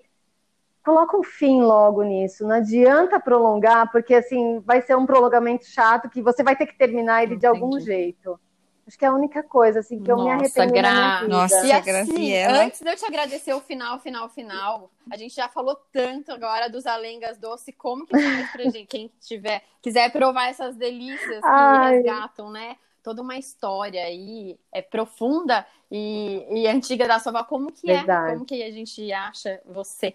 coloca 0.82 1.14
um 1.18 1.22
fim 1.22 1.60
logo 1.60 2.02
nisso. 2.02 2.46
Não 2.46 2.56
adianta 2.56 3.20
prolongar, 3.20 3.92
porque 3.92 4.14
assim 4.14 4.58
vai 4.60 4.80
ser 4.80 4.96
um 4.96 5.04
prolongamento 5.04 5.66
chato 5.66 6.08
que 6.08 6.22
você 6.22 6.42
vai 6.42 6.56
ter 6.56 6.64
que 6.64 6.78
terminar 6.78 7.22
ele 7.22 7.34
Entendi. 7.34 7.40
de 7.40 7.46
algum 7.46 7.78
jeito. 7.78 8.40
Acho 8.86 8.98
que 8.98 9.04
é 9.04 9.08
a 9.08 9.14
única 9.14 9.42
coisa, 9.42 9.80
assim, 9.80 9.98
que 9.98 10.10
Nossa, 10.10 10.20
eu 10.20 10.24
me 10.24 10.30
arrependo 10.30 10.72
Gra... 10.72 11.22
Nossa, 11.26 11.66
e 11.66 11.72
assim, 11.72 11.84
Graciela. 11.84 12.64
Antes 12.64 12.80
de 12.80 12.90
eu 12.90 12.96
te 12.96 13.04
agradecer 13.06 13.54
o 13.54 13.60
final, 13.60 13.98
final, 13.98 14.28
final, 14.28 14.90
a 15.10 15.16
gente 15.16 15.34
já 15.34 15.48
falou 15.48 15.74
tanto 15.90 16.32
agora 16.32 16.68
dos 16.68 16.84
alengas 16.84 17.38
doce, 17.38 17.72
como 17.72 18.06
que 18.06 18.12
faz 18.12 18.52
pra 18.52 18.64
gente, 18.70 18.86
quem 18.86 19.10
tiver, 19.20 19.62
quiser 19.80 20.12
provar 20.12 20.48
essas 20.48 20.76
delícias 20.76 21.40
que 21.40 21.46
Ai. 21.46 21.96
resgatam, 21.96 22.50
né? 22.50 22.76
Toda 23.02 23.22
uma 23.22 23.38
história 23.38 24.02
aí, 24.02 24.58
é 24.72 24.82
profunda 24.82 25.66
e, 25.90 26.46
e 26.50 26.66
antiga 26.66 27.06
da 27.08 27.18
sua 27.18 27.30
avó. 27.32 27.44
Como 27.44 27.72
que 27.72 27.90
é? 27.90 27.96
Verdade. 27.96 28.30
é? 28.30 28.32
Como 28.34 28.44
que 28.44 28.62
a 28.62 28.70
gente 28.70 29.12
acha 29.12 29.60
você? 29.64 30.14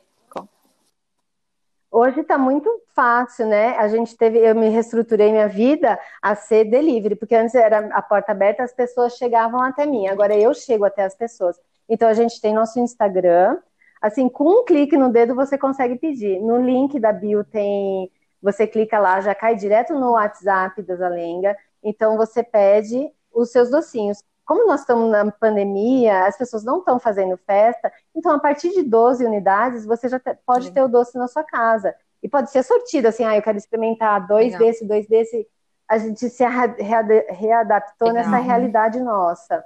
Hoje 1.91 2.21
está 2.21 2.37
muito 2.37 2.69
fácil, 2.93 3.47
né? 3.47 3.75
A 3.77 3.87
gente 3.87 4.15
teve, 4.15 4.37
eu 4.37 4.53
me 4.53 4.69
reestruturei 4.69 5.31
minha 5.31 5.47
vida 5.47 5.99
a 6.21 6.35
ser 6.35 6.65
delivery, 6.65 7.15
porque 7.15 7.35
antes 7.35 7.55
era 7.55 7.79
a 7.95 8.01
porta 8.01 8.31
aberta, 8.31 8.63
as 8.63 8.71
pessoas 8.71 9.17
chegavam 9.17 9.61
até 9.61 9.87
mim. 9.87 10.07
Agora 10.07 10.35
eu 10.37 10.53
chego 10.53 10.85
até 10.85 11.03
as 11.03 11.15
pessoas. 11.15 11.59
Então 11.87 12.07
a 12.07 12.13
gente 12.13 12.39
tem 12.39 12.53
nosso 12.53 12.79
Instagram. 12.79 13.57
Assim, 13.99 14.29
com 14.29 14.61
um 14.61 14.65
clique 14.65 14.95
no 14.95 15.11
dedo 15.11 15.33
você 15.33 15.57
consegue 15.57 15.97
pedir. 15.97 16.39
No 16.39 16.61
link 16.61 16.99
da 16.99 17.11
bio 17.11 17.43
tem, 17.43 18.11
você 18.41 18.67
clica 18.67 18.99
lá, 18.99 19.19
já 19.19 19.33
cai 19.33 19.55
direto 19.55 19.93
no 19.95 20.11
WhatsApp 20.11 20.81
da 20.83 20.95
Zalenga. 20.95 21.57
Então 21.83 22.17
você 22.17 22.43
pede 22.43 23.11
os 23.33 23.51
seus 23.51 23.69
docinhos 23.71 24.23
como 24.49 24.65
nós 24.65 24.79
estamos 24.79 25.11
na 25.11 25.31
pandemia, 25.31 26.25
as 26.25 26.35
pessoas 26.35 26.63
não 26.63 26.79
estão 26.79 26.99
fazendo 26.99 27.37
festa, 27.37 27.93
então 28.15 28.31
a 28.31 28.39
partir 28.39 28.71
de 28.71 28.81
12 28.81 29.23
unidades 29.23 29.85
você 29.85 30.09
já 30.09 30.19
pode 30.43 30.65
Sim. 30.65 30.73
ter 30.73 30.81
o 30.81 30.87
doce 30.87 31.15
na 31.19 31.27
sua 31.27 31.43
casa. 31.43 31.93
E 32.23 32.27
pode 32.27 32.49
ser 32.49 32.63
sortido, 32.63 33.09
assim, 33.09 33.23
ah, 33.23 33.37
eu 33.37 33.43
quero 33.43 33.59
experimentar 33.59 34.25
dois 34.25 34.53
Legal. 34.53 34.59
desse, 34.59 34.87
dois 34.87 35.07
desse. 35.07 35.47
A 35.87 35.99
gente 35.99 36.27
se 36.31 36.43
readaptou 36.43 38.07
Legal. 38.07 38.23
nessa 38.23 38.37
realidade 38.37 38.99
nossa. 38.99 39.63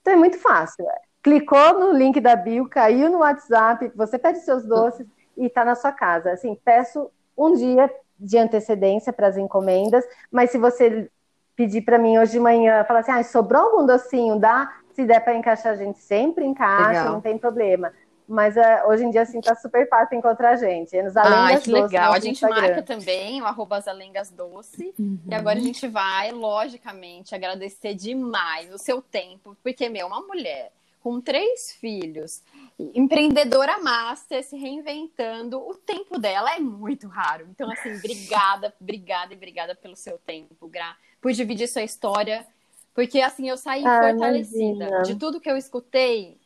Então 0.00 0.14
é 0.14 0.16
muito 0.16 0.36
fácil. 0.40 0.84
Clicou 1.22 1.78
no 1.78 1.92
link 1.92 2.20
da 2.20 2.34
bio, 2.34 2.68
caiu 2.68 3.08
no 3.10 3.18
WhatsApp, 3.18 3.92
você 3.94 4.18
pede 4.18 4.40
seus 4.40 4.64
doces 4.64 5.06
e 5.36 5.46
está 5.46 5.64
na 5.64 5.76
sua 5.76 5.92
casa. 5.92 6.32
Assim, 6.32 6.58
peço 6.64 7.08
um 7.38 7.54
dia 7.54 7.88
de 8.18 8.36
antecedência 8.36 9.12
para 9.12 9.28
as 9.28 9.36
encomendas, 9.36 10.04
mas 10.28 10.50
se 10.50 10.58
você 10.58 11.08
pedir 11.56 11.82
para 11.82 11.98
mim 11.98 12.18
hoje 12.18 12.32
de 12.32 12.40
manhã, 12.40 12.84
falar 12.84 13.00
assim, 13.00 13.12
ah, 13.12 13.22
sobrou 13.22 13.62
algum 13.62 13.86
docinho, 13.86 14.38
dá? 14.38 14.72
Se 14.92 15.04
der 15.04 15.20
para 15.20 15.34
encaixar, 15.34 15.72
a 15.72 15.76
gente 15.76 15.98
sempre 15.98 16.44
encaixa, 16.44 16.88
legal. 16.88 17.12
não 17.12 17.20
tem 17.20 17.36
problema. 17.36 17.92
Mas 18.26 18.56
uh, 18.56 18.88
hoje 18.88 19.04
em 19.04 19.10
dia, 19.10 19.22
assim, 19.22 19.40
tá 19.40 19.54
super 19.54 19.86
fácil 19.88 20.16
encontrar 20.16 20.52
a 20.52 20.56
gente. 20.56 20.96
É 20.96 21.02
nos 21.02 21.16
Alengas 21.16 21.60
ah, 21.60 21.64
que 21.64 21.70
legal. 21.70 22.12
A 22.12 22.18
gente 22.18 22.32
Instagram. 22.32 22.60
marca 22.60 22.82
também 22.82 23.42
o 23.42 23.44
arroba 23.44 23.82
Alengas 23.86 24.30
Doce. 24.30 24.94
Uhum. 24.98 25.18
E 25.28 25.34
agora 25.34 25.58
a 25.58 25.62
gente 25.62 25.86
vai, 25.86 26.32
logicamente, 26.32 27.34
agradecer 27.34 27.94
demais 27.94 28.72
o 28.72 28.78
seu 28.78 29.02
tempo. 29.02 29.54
Porque, 29.62 29.90
meu, 29.90 30.06
uma 30.06 30.22
mulher 30.22 30.72
com 31.04 31.20
três 31.20 31.70
filhos, 31.72 32.42
empreendedora 32.78 33.78
master, 33.78 34.42
se 34.42 34.56
reinventando, 34.56 35.58
o 35.58 35.74
tempo 35.74 36.18
dela 36.18 36.56
é 36.56 36.58
muito 36.58 37.06
raro. 37.08 37.46
Então, 37.50 37.70
assim, 37.70 37.92
obrigada, 38.00 38.74
obrigada 38.80 39.34
e 39.34 39.36
obrigada 39.36 39.74
pelo 39.74 39.94
seu 39.96 40.16
tempo, 40.16 40.66
Gra, 40.66 40.96
por 41.20 41.30
dividir 41.32 41.68
sua 41.68 41.82
história. 41.82 42.46
Porque, 42.94 43.20
assim, 43.20 43.50
eu 43.50 43.58
saí 43.58 43.84
ah, 43.86 44.00
fortalecida. 44.00 44.86
Imagina. 44.86 45.02
De 45.02 45.14
tudo 45.16 45.38
que 45.42 45.50
eu 45.50 45.58
escutei, 45.58 46.38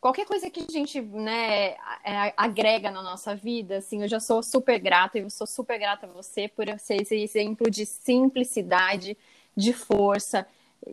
qualquer 0.00 0.26
coisa 0.26 0.50
que 0.50 0.66
a 0.68 0.72
gente 0.72 1.00
né, 1.00 1.76
é, 2.04 2.34
agrega 2.36 2.90
na 2.90 3.02
nossa 3.02 3.36
vida, 3.36 3.76
assim, 3.76 4.02
eu 4.02 4.08
já 4.08 4.18
sou 4.18 4.42
super 4.42 4.80
grata, 4.80 5.16
e 5.16 5.22
eu 5.22 5.30
sou 5.30 5.46
super 5.46 5.78
grata 5.78 6.06
a 6.06 6.10
você 6.10 6.48
por 6.48 6.66
ser 6.80 7.02
esse 7.02 7.14
exemplo 7.14 7.70
de 7.70 7.86
simplicidade, 7.86 9.16
de 9.56 9.72
força, 9.72 10.44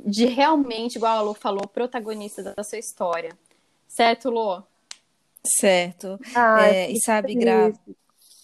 de 0.06 0.25
realmente, 0.25 0.95
igual 0.95 1.17
a 1.17 1.21
Lu 1.21 1.34
falou, 1.34 1.67
protagonista 1.67 2.43
da 2.43 2.63
sua 2.63 2.78
história. 2.78 3.38
Certo, 3.88 4.30
Lu? 4.30 4.63
Certo. 5.43 6.19
Ai, 6.36 6.75
é, 6.75 6.91
e 6.91 6.99
sabe, 6.99 7.34
Gra, 7.36 7.73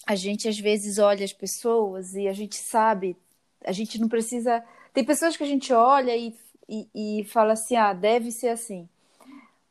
a 0.07 0.15
gente 0.15 0.47
às 0.47 0.59
vezes 0.59 0.97
olha 0.97 1.23
as 1.23 1.33
pessoas 1.33 2.13
e 2.13 2.27
a 2.27 2.33
gente 2.33 2.55
sabe, 2.55 3.15
a 3.63 3.71
gente 3.71 3.99
não 3.99 4.07
precisa. 4.07 4.63
Tem 4.93 5.03
pessoas 5.03 5.35
que 5.35 5.43
a 5.43 5.47
gente 5.47 5.73
olha 5.73 6.15
e, 6.15 6.33
e, 6.67 7.19
e 7.19 7.23
fala 7.25 7.53
assim, 7.53 7.75
ah, 7.75 7.93
deve 7.93 8.31
ser 8.31 8.49
assim. 8.49 8.87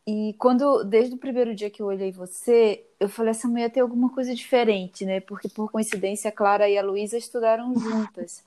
E 0.07 0.35
quando, 0.39 0.85
desde 0.85 1.15
o 1.15 1.19
primeiro 1.19 1.55
dia 1.55 1.71
que 1.71 1.81
eu 1.81 1.87
olhei 1.87 2.13
você, 2.13 2.85
eu 3.01 3.09
falei, 3.09 3.31
essa 3.31 3.49
mulher 3.49 3.71
tem 3.71 3.83
alguma 3.83 4.11
coisa 4.11 4.35
diferente, 4.35 5.05
né? 5.07 5.21
Porque, 5.21 5.49
por 5.49 5.71
coincidência, 5.71 6.29
a 6.29 6.33
Clara 6.33 6.69
e 6.69 6.77
a 6.77 6.83
Luísa 6.83 7.17
estudaram 7.17 7.75
juntas. 7.75 8.45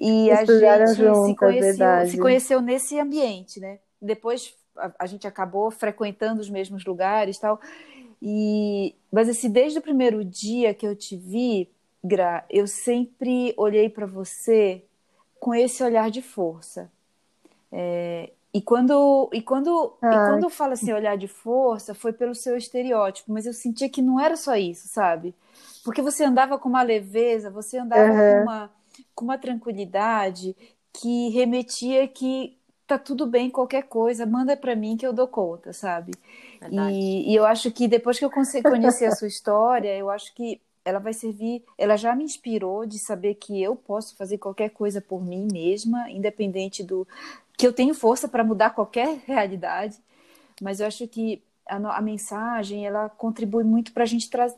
E 0.00 0.30
estudaram 0.30 0.84
a 0.84 0.86
gente 0.86 0.96
juntas, 0.96 1.26
se, 1.26 1.36
conheceu, 1.36 2.06
se 2.06 2.18
conheceu 2.18 2.60
nesse 2.62 2.98
ambiente, 2.98 3.60
né? 3.60 3.78
Depois 4.00 4.54
a, 4.74 4.90
a, 5.00 5.06
gente 5.06 5.26
acabou 5.26 5.70
frequentando 5.70 6.40
os 6.40 6.48
mesmos 6.48 6.86
lugares 6.86 7.38
tal. 7.38 7.60
E, 8.22 8.94
mas, 9.12 9.28
assim, 9.28 9.50
desde 9.50 9.78
o 9.78 9.82
primeiro 9.82 10.24
dia 10.24 10.72
que 10.72 10.86
eu 10.86 10.96
te 10.96 11.16
vi, 11.16 11.68
Gra, 12.02 12.44
eu 12.48 12.66
sempre 12.66 13.52
olhei 13.58 13.90
para 13.90 14.06
você 14.06 14.82
com 15.38 15.54
esse 15.54 15.82
olhar 15.82 16.10
de 16.10 16.22
força. 16.22 16.90
É, 17.70 18.30
e 18.52 18.60
quando, 18.60 19.30
e 19.32 19.40
quando, 19.40 19.96
e 20.02 20.08
quando 20.08 20.44
eu 20.44 20.50
falo 20.50 20.72
assim, 20.72 20.92
olhar 20.92 21.16
de 21.16 21.28
força, 21.28 21.94
foi 21.94 22.12
pelo 22.12 22.34
seu 22.34 22.56
estereótipo, 22.56 23.32
mas 23.32 23.46
eu 23.46 23.52
sentia 23.52 23.88
que 23.88 24.02
não 24.02 24.18
era 24.18 24.36
só 24.36 24.56
isso, 24.56 24.88
sabe? 24.88 25.34
Porque 25.84 26.02
você 26.02 26.24
andava 26.24 26.58
com 26.58 26.68
uma 26.68 26.82
leveza, 26.82 27.50
você 27.50 27.78
andava 27.78 28.10
uhum. 28.10 28.16
com, 28.16 28.42
uma, 28.42 28.70
com 29.14 29.24
uma 29.24 29.38
tranquilidade 29.38 30.56
que 30.92 31.28
remetia 31.30 32.06
que 32.08 32.56
tá 32.86 32.98
tudo 32.98 33.24
bem, 33.26 33.48
qualquer 33.48 33.84
coisa, 33.84 34.26
manda 34.26 34.56
para 34.56 34.74
mim 34.74 34.96
que 34.96 35.06
eu 35.06 35.12
dou 35.12 35.28
conta, 35.28 35.72
sabe? 35.72 36.12
E, 36.90 37.30
e, 37.30 37.34
eu 37.34 37.46
acho 37.46 37.70
que 37.70 37.86
depois 37.86 38.18
que 38.18 38.24
eu 38.24 38.30
conheci 38.62 39.04
a 39.04 39.12
sua 39.12 39.28
história, 39.28 39.96
eu 39.96 40.10
acho 40.10 40.34
que 40.34 40.60
ela 40.84 40.98
vai 40.98 41.12
servir, 41.12 41.62
ela 41.78 41.96
já 41.96 42.16
me 42.16 42.24
inspirou 42.24 42.84
de 42.84 42.98
saber 42.98 43.34
que 43.34 43.62
eu 43.62 43.76
posso 43.76 44.16
fazer 44.16 44.38
qualquer 44.38 44.70
coisa 44.70 45.00
por 45.00 45.22
mim 45.22 45.46
mesma, 45.52 46.10
independente 46.10 46.82
do, 46.82 47.06
que 47.56 47.66
eu 47.66 47.72
tenho 47.72 47.94
força 47.94 48.26
para 48.26 48.42
mudar 48.42 48.70
qualquer 48.70 49.20
realidade, 49.26 49.98
mas 50.60 50.80
eu 50.80 50.86
acho 50.86 51.06
que 51.06 51.42
a, 51.68 51.76
a 51.76 52.00
mensagem 52.00 52.86
ela 52.86 53.08
contribui 53.08 53.62
muito 53.62 53.92
para 53.92 54.02
a 54.02 54.06
gente 54.06 54.28
tra 54.28 54.52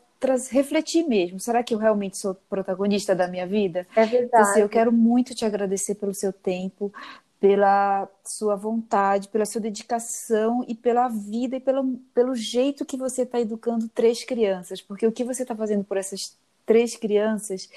refletir 0.50 1.06
mesmo. 1.06 1.40
Será 1.40 1.62
que 1.62 1.74
eu 1.74 1.78
realmente 1.78 2.18
sou 2.18 2.34
protagonista 2.48 3.14
da 3.14 3.28
minha 3.28 3.46
vida? 3.46 3.86
É 3.94 4.06
verdade. 4.06 4.60
Eu 4.60 4.68
quero 4.68 4.92
muito 4.92 5.34
te 5.34 5.44
agradecer 5.44 5.94
pelo 5.96 6.14
seu 6.14 6.32
tempo, 6.32 6.92
pela 7.40 8.08
sua 8.24 8.54
vontade, 8.54 9.28
pela 9.28 9.44
sua 9.44 9.60
dedicação 9.60 10.64
e 10.68 10.74
pela 10.74 11.08
vida 11.08 11.56
e 11.56 11.60
pelo, 11.60 11.98
pelo 12.14 12.34
jeito 12.34 12.84
que 12.84 12.96
você 12.96 13.22
está 13.22 13.40
educando 13.40 13.88
três 13.88 14.24
crianças, 14.24 14.80
porque 14.80 15.06
o 15.06 15.12
que 15.12 15.24
você 15.24 15.42
está 15.42 15.54
fazendo 15.54 15.82
por 15.82 15.96
essas 15.96 16.36
três 16.64 16.96
crianças, 16.96 17.68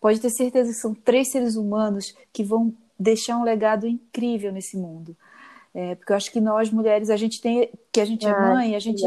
pode 0.00 0.20
ter 0.20 0.30
certeza 0.30 0.70
que 0.70 0.76
são 0.76 0.94
três 0.94 1.30
seres 1.30 1.56
humanos 1.56 2.14
que 2.32 2.44
vão 2.44 2.74
deixar 2.98 3.36
um 3.36 3.42
legado 3.42 3.86
incrível 3.86 4.52
nesse 4.52 4.76
mundo. 4.76 5.16
É, 5.74 5.94
porque 5.96 6.12
eu 6.12 6.16
acho 6.16 6.30
que 6.30 6.40
nós 6.40 6.70
mulheres, 6.70 7.10
a 7.10 7.16
gente 7.16 7.40
tem, 7.40 7.68
que 7.90 8.00
a 8.00 8.04
gente 8.04 8.26
é 8.26 8.30
ah, 8.30 8.40
mãe, 8.40 8.76
a 8.76 8.78
gente, 8.78 9.02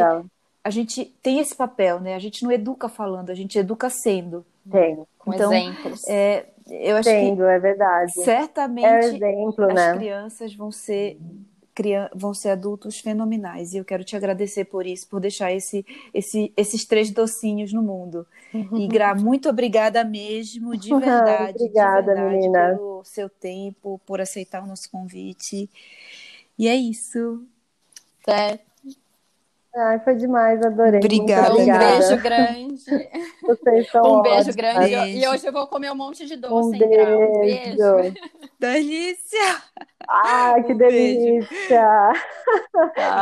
a 0.68 0.70
gente 0.70 1.06
tem 1.24 1.40
esse 1.40 1.56
papel, 1.56 2.02
né? 2.02 2.14
A 2.14 2.20
gente 2.20 2.44
não 2.44 2.52
educa 2.52 2.90
falando, 2.90 3.30
a 3.30 3.34
gente 3.34 3.58
educa 3.58 3.90
sendo. 3.90 4.46
Tem, 4.70 5.02
com 5.18 5.34
então, 5.34 5.54
exemplos. 5.54 6.06
É, 6.10 6.46
eu 6.70 6.98
acho 6.98 7.08
Tendo, 7.08 7.38
que 7.38 7.42
é 7.44 7.60
verdade. 7.60 8.12
Certamente 8.12 8.86
é 8.86 9.00
exemplo, 9.00 9.64
as 9.64 9.74
né? 9.74 9.94
crianças 9.98 10.54
vão 10.54 10.70
ser 10.70 11.18
vão 12.14 12.34
ser 12.34 12.50
adultos 12.50 12.98
fenomenais. 13.00 13.72
E 13.72 13.78
eu 13.78 13.86
quero 13.86 14.04
te 14.04 14.16
agradecer 14.16 14.66
por 14.66 14.86
isso, 14.86 15.08
por 15.08 15.22
deixar 15.22 15.54
esse, 15.54 15.86
esse, 16.12 16.52
esses 16.58 16.84
três 16.86 17.12
docinhos 17.12 17.72
no 17.72 17.82
mundo. 17.82 18.28
E 18.76 18.88
Gra, 18.88 19.14
muito 19.14 19.48
obrigada 19.48 20.04
mesmo, 20.04 20.76
de 20.76 20.90
verdade. 21.00 21.54
obrigada, 21.54 22.02
de 22.02 22.22
verdade, 22.22 22.36
menina. 22.36 22.76
Pelo 22.76 23.04
seu 23.06 23.30
tempo, 23.30 24.02
por 24.06 24.20
aceitar 24.20 24.64
o 24.64 24.68
nosso 24.68 24.90
convite. 24.90 25.70
E 26.58 26.68
é 26.68 26.76
isso. 26.76 27.46
Certo. 28.26 28.68
Ai, 29.80 30.00
foi 30.00 30.16
demais, 30.16 30.60
adorei. 30.66 31.00
Obrigada. 31.00 31.54
Um 31.54 31.66
beijo 31.66 32.18
grande. 32.24 32.84
Vocês 33.44 33.90
são 33.92 34.20
Um 34.20 34.22
beijo 34.24 34.38
ótimas. 34.38 34.56
grande. 34.56 34.80
Beijo. 34.96 35.18
E 35.20 35.28
hoje 35.28 35.48
eu 35.48 35.54
vou 35.54 35.68
comer 35.68 35.92
um 35.92 35.96
monte 35.96 36.26
de 36.26 36.36
doce, 36.36 36.54
um 36.54 36.72
beijo. 36.72 37.16
Um 37.16 37.40
beijo. 37.42 38.18
Delícia! 38.60 39.62
Ai, 40.10 40.64
que 40.64 40.74
um 40.74 40.78
delícia! 40.78 42.14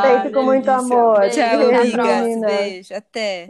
Feito 0.02 0.32
com 0.32 0.42
muito 0.44 0.68
amor. 0.70 1.28
Tchau, 1.28 1.68
amigas. 1.68 2.40
Beijo. 2.40 2.94
Até. 2.94 3.48